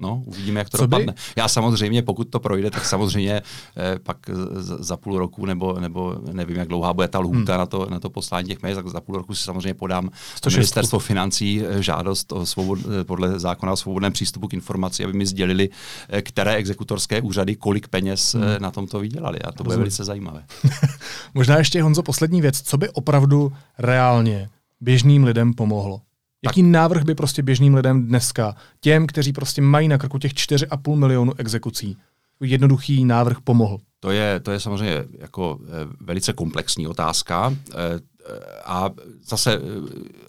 No, 0.00 0.22
uvidíme, 0.26 0.60
jak 0.60 0.70
to 0.70 0.78
Co 0.78 0.86
dopadne. 0.86 1.12
By? 1.12 1.18
Já 1.36 1.48
samozřejmě, 1.48 2.02
pokud 2.02 2.24
to 2.24 2.40
projde, 2.40 2.70
tak 2.70 2.84
samozřejmě 2.84 3.42
eh, 3.76 3.98
pak 3.98 4.16
za 4.78 4.96
půl 4.96 5.18
roku, 5.18 5.46
nebo, 5.46 5.80
nebo 5.80 6.16
nevím, 6.32 6.56
jak 6.56 6.68
dlouhá 6.68 6.92
bude 6.92 7.08
ta 7.08 7.18
lhůta 7.18 7.52
hmm. 7.52 7.58
na, 7.58 7.66
to, 7.66 7.86
na 7.90 8.00
to 8.00 8.10
poslání 8.10 8.48
těch 8.48 8.60
peněz, 8.60 8.76
tak 8.76 8.88
za 8.88 9.00
půl 9.00 9.16
roku 9.16 9.34
si 9.34 9.44
samozřejmě 9.44 9.74
podám 9.74 10.10
ministerstvo 10.50 10.98
financí 10.98 11.62
eh, 11.62 11.82
žádost 11.82 12.32
o 12.32 12.46
svobod, 12.46 12.78
eh, 13.00 13.04
podle 13.04 13.38
zákona 13.38 13.72
o 13.72 13.76
svobodném 13.76 14.12
přístupu 14.12 14.48
k 14.48 14.54
informaci, 14.54 15.04
aby 15.04 15.12
mi 15.12 15.26
sdělili, 15.26 15.68
eh, 16.08 16.22
které 16.22 16.54
exekutorské 16.54 17.20
úřady 17.20 17.56
kolik 17.56 17.88
peněz 17.88 18.34
hmm. 18.34 18.44
na 18.58 18.70
tomto 18.70 19.00
vydělali. 19.00 19.38
A 19.38 19.52
to 19.52 19.64
Rozumím. 19.64 19.64
bude 19.64 19.76
velice 19.76 20.04
zajímavé. 20.04 20.44
Možná 21.34 21.58
ještě, 21.58 21.82
Honzo, 21.82 22.02
poslední 22.02 22.40
věc. 22.40 22.62
Co 22.62 22.78
by 22.78 22.90
opravdu 22.90 23.52
reálně 23.78 24.48
běžným 24.80 25.24
lidem 25.24 25.54
pomohlo? 25.54 26.00
Jaký 26.44 26.62
návrh 26.62 27.02
by 27.02 27.14
prostě 27.14 27.42
běžným 27.42 27.74
lidem 27.74 28.06
dneska, 28.06 28.56
těm, 28.80 29.06
kteří 29.06 29.32
prostě 29.32 29.62
mají 29.62 29.88
na 29.88 29.98
krku 29.98 30.18
těch 30.18 30.32
4,5 30.32 30.96
milionu 30.96 31.32
exekucí, 31.38 31.96
jednoduchý 32.40 33.04
návrh 33.04 33.40
pomohl? 33.40 33.78
To 34.00 34.10
je, 34.10 34.40
to 34.40 34.50
je 34.50 34.60
samozřejmě 34.60 35.04
jako 35.18 35.58
e, 35.62 35.68
velice 36.00 36.32
komplexní 36.32 36.86
otázka. 36.86 37.54
E, 37.74 38.12
a 38.64 38.90
zase, 39.24 39.60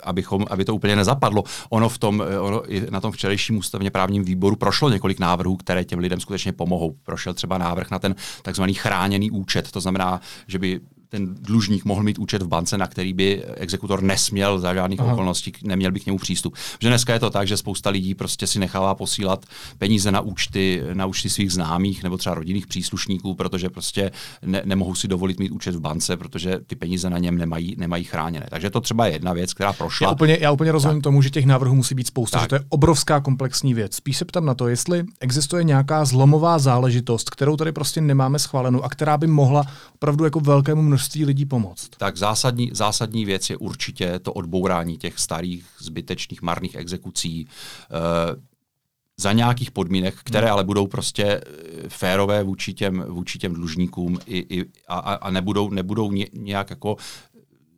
abychom, 0.03 0.45
aby 0.49 0.65
to 0.65 0.75
úplně 0.75 0.95
nezapadlo, 0.95 1.43
ono, 1.69 1.89
v 1.89 1.97
tom, 1.97 2.23
ono 2.39 2.63
na 2.89 3.01
tom 3.01 3.11
včerejším 3.11 3.57
ústavně 3.57 3.91
právním 3.91 4.23
výboru 4.23 4.55
prošlo 4.55 4.89
několik 4.89 5.19
návrhů, 5.19 5.57
které 5.57 5.83
těm 5.83 5.99
lidem 5.99 6.19
skutečně 6.19 6.51
pomohou. 6.51 6.95
Prošel 7.03 7.33
třeba 7.33 7.57
návrh 7.57 7.91
na 7.91 7.99
ten 7.99 8.15
takzvaný 8.41 8.73
chráněný 8.73 9.31
účet, 9.31 9.71
to 9.71 9.81
znamená, 9.81 10.21
že 10.47 10.59
by 10.59 10.79
ten 11.13 11.35
dlužník 11.41 11.85
mohl 11.85 12.03
mít 12.03 12.19
účet 12.19 12.41
v 12.41 12.47
bance, 12.47 12.77
na 12.77 12.87
který 12.87 13.13
by 13.13 13.43
exekutor 13.45 14.03
nesměl 14.03 14.59
za 14.59 14.73
žádných 14.73 14.99
Aha. 14.99 15.13
okolností, 15.13 15.53
neměl 15.63 15.91
by 15.91 15.99
k 15.99 16.05
němu 16.05 16.17
přístup. 16.17 16.55
Že 16.81 16.87
dneska 16.87 17.13
je 17.13 17.19
to 17.19 17.29
tak, 17.29 17.47
že 17.47 17.57
spousta 17.57 17.89
lidí 17.89 18.15
prostě 18.15 18.47
si 18.47 18.59
nechává 18.59 18.95
posílat 18.95 19.45
peníze 19.77 20.11
na 20.11 20.21
účty, 20.21 20.81
na 20.93 21.05
účty 21.05 21.29
svých 21.29 21.51
známých 21.51 22.03
nebo 22.03 22.17
třeba 22.17 22.35
rodinných 22.35 22.67
příslušníků, 22.67 23.35
protože 23.35 23.69
prostě 23.69 24.11
ne, 24.45 24.61
nemohou 24.65 24.95
si 24.95 25.07
dovolit 25.07 25.39
mít 25.39 25.51
účet 25.51 25.75
v 25.75 25.79
bance, 25.79 26.17
protože 26.17 26.59
ty 26.67 26.75
peníze 26.75 27.09
na 27.09 27.17
něm 27.17 27.37
nemají, 27.37 27.75
nemají 27.77 28.03
chráněné. 28.03 28.45
Takže 28.49 28.69
to 28.69 28.81
třeba 28.81 29.05
je 29.05 29.13
jedna 29.13 29.33
věc, 29.33 29.53
která 29.53 29.73
prošla. 29.73 30.07
Já 30.07 30.11
úplně, 30.11 30.37
já 30.41 30.51
úplně 30.51 30.71
rozumím 30.71 30.97
tak. 30.97 31.03
tomu, 31.03 31.21
že 31.21 31.29
těch 31.29 31.45
návrhů 31.45 31.75
musí 31.75 31.95
být 31.95 32.07
spousta, 32.07 32.37
tak. 32.37 32.43
že 32.43 32.47
to 32.47 32.55
je 32.55 32.61
obrovská 32.69 33.19
komplexní 33.19 33.73
věc. 33.73 33.95
Spíš 33.95 34.17
se 34.17 34.25
ptám 34.25 34.45
na 34.45 34.53
to, 34.53 34.67
jestli 34.67 35.03
existuje 35.19 35.63
nějaká 35.63 36.05
zlomová 36.05 36.59
záležitost, 36.59 37.29
kterou 37.29 37.57
tady 37.57 37.71
prostě 37.71 38.01
nemáme 38.01 38.39
schválenou 38.39 38.83
a 38.83 38.89
která 38.89 39.17
by 39.17 39.27
mohla 39.27 39.65
opravdu 39.95 40.23
jako 40.23 40.39
velkému 40.39 40.81
množství 40.81 41.02
lidí 41.25 41.45
pomoct. 41.45 41.89
Tak 41.97 42.17
zásadní, 42.17 42.69
zásadní 42.73 43.25
věc 43.25 43.49
je 43.49 43.57
určitě 43.57 44.19
to 44.19 44.33
odbourání 44.33 44.97
těch 44.97 45.19
starých, 45.19 45.65
zbytečných, 45.79 46.41
marných 46.41 46.75
exekucí. 46.75 47.47
Uh, 48.35 48.41
za 49.17 49.33
nějakých 49.33 49.71
podmínek, 49.71 50.15
které 50.23 50.47
hmm. 50.47 50.53
ale 50.53 50.63
budou 50.63 50.87
prostě 50.87 51.23
eh, 51.25 51.41
férové 51.89 52.43
vůči 52.43 52.73
těm, 52.73 53.05
vůči 53.07 53.39
těm 53.39 53.53
dlužníkům 53.53 54.19
i, 54.25 54.59
i, 54.59 54.65
a, 54.87 54.97
a 54.97 55.31
nebudou, 55.31 55.69
nebudou 55.69 56.11
nějak 56.33 56.69
jako 56.69 56.97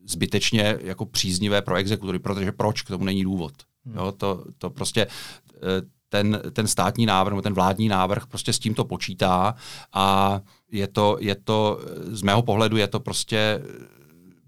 zbytečně 0.05 0.77
jako 0.81 1.05
příznivé 1.05 1.61
pro 1.61 1.75
exekutory, 1.75 2.19
protože 2.19 2.51
proč 2.51 2.81
k 2.81 2.87
tomu 2.87 3.05
není 3.05 3.23
důvod. 3.23 3.53
Hmm. 3.85 3.95
Jo, 3.95 4.11
to, 4.11 4.45
to 4.57 4.69
prostě 4.69 5.07
eh, 5.55 5.94
ten, 6.15 6.41
ten 6.51 6.67
státní 6.67 7.05
návrh, 7.05 7.43
ten 7.43 7.53
vládní 7.53 7.87
návrh 7.87 8.27
prostě 8.27 8.53
s 8.53 8.59
tímto 8.59 8.85
počítá 8.85 9.55
a 9.93 10.39
je 10.71 10.87
to, 10.87 11.17
je 11.19 11.35
to, 11.35 11.79
z 12.07 12.21
mého 12.21 12.41
pohledu 12.41 12.77
je 12.77 12.87
to 12.87 12.99
prostě 12.99 13.61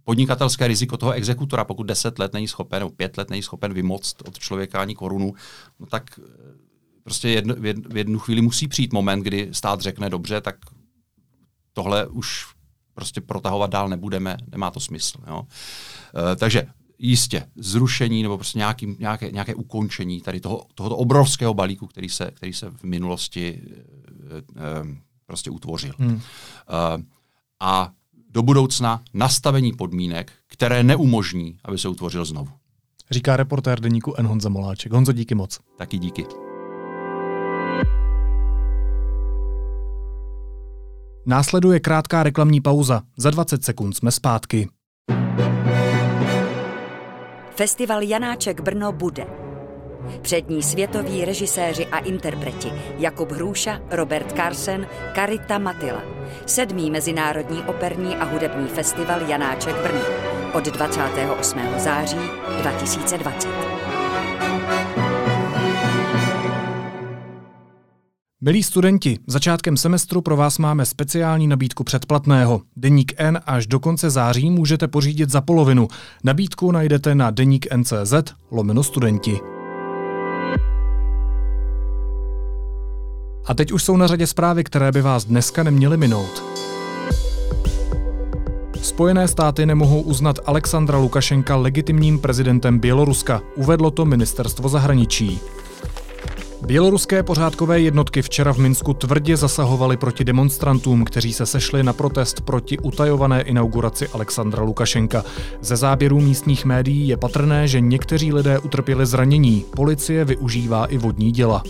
podnikatelské 0.03 0.67
riziko 0.67 0.97
toho 0.97 1.12
exekutora, 1.12 1.63
pokud 1.63 1.84
10 1.84 2.19
let 2.19 2.34
není 2.34 2.47
schopen, 2.47 2.80
nebo 2.80 2.91
5 2.91 3.17
let 3.17 3.30
není 3.30 3.43
schopen 3.43 3.73
vymoct 3.73 4.15
od 4.27 4.39
člověka 4.39 4.82
ani 4.82 4.95
korunu, 4.95 5.34
no 5.80 5.86
tak 5.86 6.19
prostě 7.03 7.30
jedno, 7.30 7.56
v 7.89 7.97
jednu 7.97 8.19
chvíli 8.19 8.41
musí 8.41 8.67
přijít 8.67 8.93
moment, 8.93 9.19
kdy 9.19 9.49
stát 9.51 9.82
řekne 9.82 10.10
dobře, 10.10 10.41
tak 10.41 10.56
tohle 11.73 12.08
už 12.08 12.45
prostě 12.93 13.21
protahovat 13.21 13.69
dál 13.69 13.89
nebudeme, 13.89 14.38
nemá 14.51 14.71
to 14.71 14.80
smysl. 14.80 15.17
Jo. 15.27 15.43
E, 16.32 16.36
takže 16.36 16.67
jistě 16.99 17.49
zrušení 17.55 18.23
nebo 18.23 18.38
prostě 18.38 18.57
nějaký, 18.57 18.95
nějaké, 18.99 19.31
nějaké 19.31 19.55
ukončení 19.55 20.21
tady 20.21 20.39
toho, 20.39 20.65
tohoto 20.75 20.97
obrovského 20.97 21.53
balíku, 21.53 21.88
který 21.88 22.10
se, 22.10 22.31
který 22.33 22.53
se 22.53 22.69
v 22.69 22.83
minulosti 22.83 23.62
e, 23.62 24.38
e, 24.38 24.43
prostě 25.25 25.51
utvořil. 25.51 25.93
Hmm. 25.97 26.15
E, 26.15 27.03
a 27.60 27.91
do 28.29 28.41
budoucna 28.41 29.03
nastavení 29.13 29.73
podmínek, 29.73 30.31
které 30.47 30.83
neumožní, 30.83 31.57
aby 31.63 31.77
se 31.77 31.89
utvořil 31.89 32.25
znovu. 32.25 32.49
Říká 33.12 33.38
reportér 33.38 33.79
deníku 33.79 34.13
N. 34.17 34.27
Honza 34.27 34.49
Moláček. 34.49 34.91
Honzo, 34.91 35.13
díky 35.13 35.36
moc. 35.36 35.60
Taky 35.77 35.97
díky. 35.97 36.25
Následuje 41.25 41.79
krátká 41.79 42.23
reklamní 42.23 42.62
pauza. 42.62 43.01
Za 43.17 43.29
20 43.29 43.63
sekund 43.63 43.93
jsme 43.93 44.12
zpátky. 44.12 44.69
Festival 47.58 48.04
Janáček 48.04 48.62
Brno 48.62 48.91
bude. 48.91 49.28
Přední 50.22 50.63
světoví 50.63 51.26
režiséři 51.26 51.86
a 51.86 51.98
interpreti 51.98 52.72
Jakub 52.98 53.32
Hrůša, 53.32 53.82
Robert 53.91 54.36
Carsen, 54.36 54.88
Karita 55.15 55.58
Matila. 55.58 56.04
Sedmý 56.46 56.91
mezinárodní 56.91 57.63
operní 57.63 58.15
a 58.15 58.24
hudební 58.24 58.67
festival 58.67 59.22
Janáček 59.22 59.76
Brno 59.76 60.02
od 60.54 60.63
28. 60.63 61.60
září 61.78 62.30
2020. 62.62 63.77
Milí 68.47 68.63
studenti, 68.63 69.19
začátkem 69.27 69.77
semestru 69.77 70.21
pro 70.21 70.38
vás 70.38 70.57
máme 70.57 70.86
speciální 70.86 71.47
nabídku 71.47 71.83
předplatného. 71.83 72.62
Deník 72.75 73.13
N 73.17 73.39
až 73.45 73.67
do 73.67 73.79
konce 73.79 74.10
září 74.10 74.49
můžete 74.49 74.88
pořídit 74.88 75.29
za 75.29 75.41
polovinu. 75.41 75.88
Nabídku 76.23 76.71
najdete 76.71 77.15
na 77.15 77.31
deník 77.31 77.67
NCZ 77.75 78.13
lomeno 78.51 78.83
studenti. 78.83 79.39
A 83.45 83.53
teď 83.53 83.71
už 83.71 83.83
jsou 83.83 83.97
na 83.97 84.07
řadě 84.07 84.27
zprávy, 84.27 84.63
které 84.63 84.91
by 84.91 85.01
vás 85.01 85.25
dneska 85.25 85.63
neměly 85.63 85.97
minout. 85.97 86.43
Spojené 88.81 89.27
státy 89.27 89.65
nemohou 89.65 90.01
uznat 90.01 90.39
Alexandra 90.45 90.97
Lukašenka 90.97 91.55
legitimním 91.55 92.19
prezidentem 92.19 92.79
Běloruska, 92.79 93.41
uvedlo 93.55 93.91
to 93.91 94.05
ministerstvo 94.05 94.69
zahraničí. 94.69 95.39
Běloruské 96.65 97.24
pořádkové 97.24 97.80
jednotky 97.80 98.22
včera 98.22 98.54
v 98.54 98.58
Minsku 98.58 98.93
tvrdě 98.93 99.38
zasahovaly 99.38 99.98
proti 99.98 100.24
demonstrantům, 100.24 101.06
kteří 101.06 101.34
se 101.34 101.46
sešli 101.46 101.84
na 101.84 101.93
protest 101.93 102.41
proti 102.41 102.78
utajované 102.80 103.41
inauguraci 103.41 104.08
Alexandra 104.08 104.63
Lukašenka. 104.63 105.24
Ze 105.62 105.76
záběrů 105.76 106.22
místních 106.22 106.65
médií 106.65 107.08
je 107.08 107.17
patrné, 107.17 107.67
že 107.67 107.82
někteří 107.82 108.34
lidé 108.34 108.60
utrpěli 108.60 109.06
zranění. 109.06 109.65
Policie 109.76 110.26
využívá 110.26 110.86
i 110.86 110.98
vodní 110.98 111.32
děla. 111.32 111.63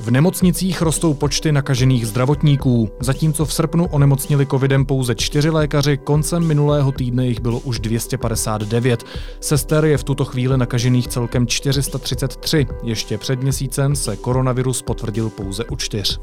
V 0.00 0.10
nemocnicích 0.10 0.82
rostou 0.82 1.14
počty 1.14 1.52
nakažených 1.52 2.06
zdravotníků. 2.06 2.90
Zatímco 3.00 3.44
v 3.44 3.52
srpnu 3.54 3.86
onemocnili 3.86 4.46
covidem 4.46 4.86
pouze 4.86 5.14
čtyři 5.14 5.50
lékaři, 5.50 5.96
koncem 5.96 6.46
minulého 6.46 6.92
týdne 6.92 7.26
jich 7.26 7.40
bylo 7.40 7.58
už 7.58 7.80
259. 7.80 9.04
Sester 9.40 9.84
je 9.84 9.98
v 9.98 10.04
tuto 10.04 10.24
chvíli 10.24 10.58
nakažených 10.58 11.08
celkem 11.08 11.46
433. 11.46 12.66
Ještě 12.82 13.18
před 13.18 13.42
měsícem 13.42 13.96
se 13.96 14.16
koronavirus 14.16 14.82
potvrdil 14.82 15.30
pouze 15.30 15.64
u 15.64 15.76
čtyř. 15.76 16.20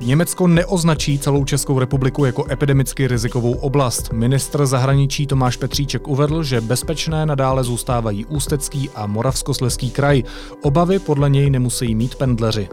Německo 0.00 0.46
neoznačí 0.46 1.18
celou 1.18 1.44
Českou 1.44 1.78
republiku 1.78 2.24
jako 2.24 2.46
epidemicky 2.50 3.08
rizikovou 3.08 3.52
oblast. 3.52 4.12
Ministr 4.12 4.66
zahraničí 4.66 5.26
Tomáš 5.26 5.56
Petříček 5.56 6.08
uvedl, 6.08 6.42
že 6.42 6.60
bezpečné 6.60 7.26
nadále 7.26 7.64
zůstávají 7.64 8.24
Ústecký 8.24 8.90
a 8.94 9.06
Moravskosleský 9.06 9.90
kraj. 9.90 10.22
Obavy 10.62 10.98
podle 10.98 11.30
něj 11.30 11.50
nemusí 11.50 11.94
mít 11.94 12.14
pendleři. 12.14 12.68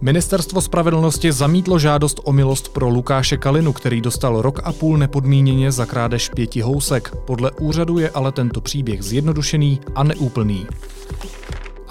Ministerstvo 0.00 0.60
spravedlnosti 0.60 1.32
zamítlo 1.32 1.78
žádost 1.78 2.20
o 2.24 2.32
milost 2.32 2.68
pro 2.68 2.88
Lukáše 2.88 3.36
Kalinu, 3.36 3.72
který 3.72 4.00
dostal 4.00 4.42
rok 4.42 4.60
a 4.64 4.72
půl 4.72 4.98
nepodmíněně 4.98 5.72
za 5.72 5.86
krádež 5.86 6.28
pěti 6.28 6.60
housek. 6.60 7.16
Podle 7.26 7.50
úřadu 7.50 7.98
je 7.98 8.10
ale 8.10 8.32
tento 8.32 8.60
příběh 8.60 9.02
zjednodušený 9.02 9.80
a 9.94 10.02
neúplný 10.02 10.66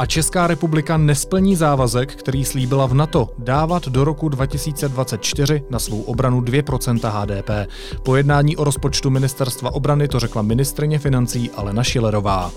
a 0.01 0.05
Česká 0.05 0.47
republika 0.47 0.97
nesplní 0.97 1.55
závazek, 1.55 2.15
který 2.15 2.45
slíbila 2.45 2.85
v 2.85 2.93
NATO, 2.93 3.29
dávat 3.37 3.87
do 3.87 4.03
roku 4.03 4.29
2024 4.29 5.63
na 5.69 5.79
svou 5.79 6.01
obranu 6.01 6.41
2% 6.41 7.09
HDP. 7.09 7.71
Po 8.03 8.15
jednání 8.15 8.57
o 8.57 8.63
rozpočtu 8.63 9.09
ministerstva 9.09 9.73
obrany 9.73 10.07
to 10.07 10.19
řekla 10.19 10.41
ministrině 10.41 10.99
financí 10.99 11.51
Alena 11.51 11.83
Šilerová. 11.83 12.51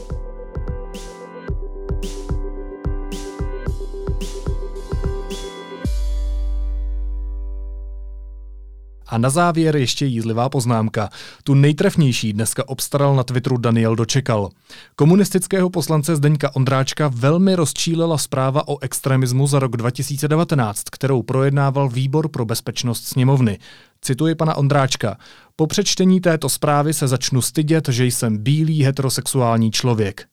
A 9.15 9.19
na 9.19 9.31
závěr 9.31 9.77
ještě 9.77 10.07
jízlivá 10.07 10.49
poznámka. 10.49 11.09
Tu 11.45 11.55
nejtrefnější 11.55 12.33
dneska 12.33 12.69
obstaral 12.69 13.17
na 13.17 13.25
Twitteru 13.25 13.57
Daniel 13.57 13.97
Dočekal. 13.97 14.51
Komunistického 14.97 15.71
poslance 15.71 16.17
Zdeňka 16.17 16.57
Ondráčka 16.57 17.09
velmi 17.15 17.55
rozčílela 17.55 18.19
zpráva 18.19 18.69
o 18.69 18.79
extremismu 18.83 19.47
za 19.47 19.59
rok 19.59 19.77
2019, 19.77 20.83
kterou 20.93 21.23
projednával 21.23 21.89
Výbor 21.89 22.29
pro 22.29 22.45
bezpečnost 22.45 23.05
sněmovny. 23.05 23.59
Cituji 24.01 24.35
pana 24.35 24.55
Ondráčka. 24.55 25.17
Po 25.57 25.67
přečtení 25.67 26.21
této 26.21 26.49
zprávy 26.49 26.95
se 26.95 27.09
začnu 27.09 27.43
stydět, 27.43 27.89
že 27.89 28.07
jsem 28.07 28.39
bílý 28.39 28.83
heterosexuální 28.83 29.71
člověk. 29.71 30.27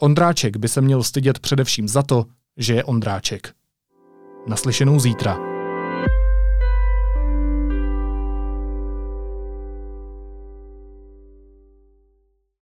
Ondráček 0.00 0.56
by 0.56 0.68
se 0.68 0.80
měl 0.80 1.02
stydět 1.02 1.38
především 1.38 1.88
za 1.88 2.02
to, 2.02 2.26
že 2.56 2.74
je 2.74 2.84
Ondráček. 2.84 3.52
Naslyšenou 4.46 5.00
zítra. 5.00 5.49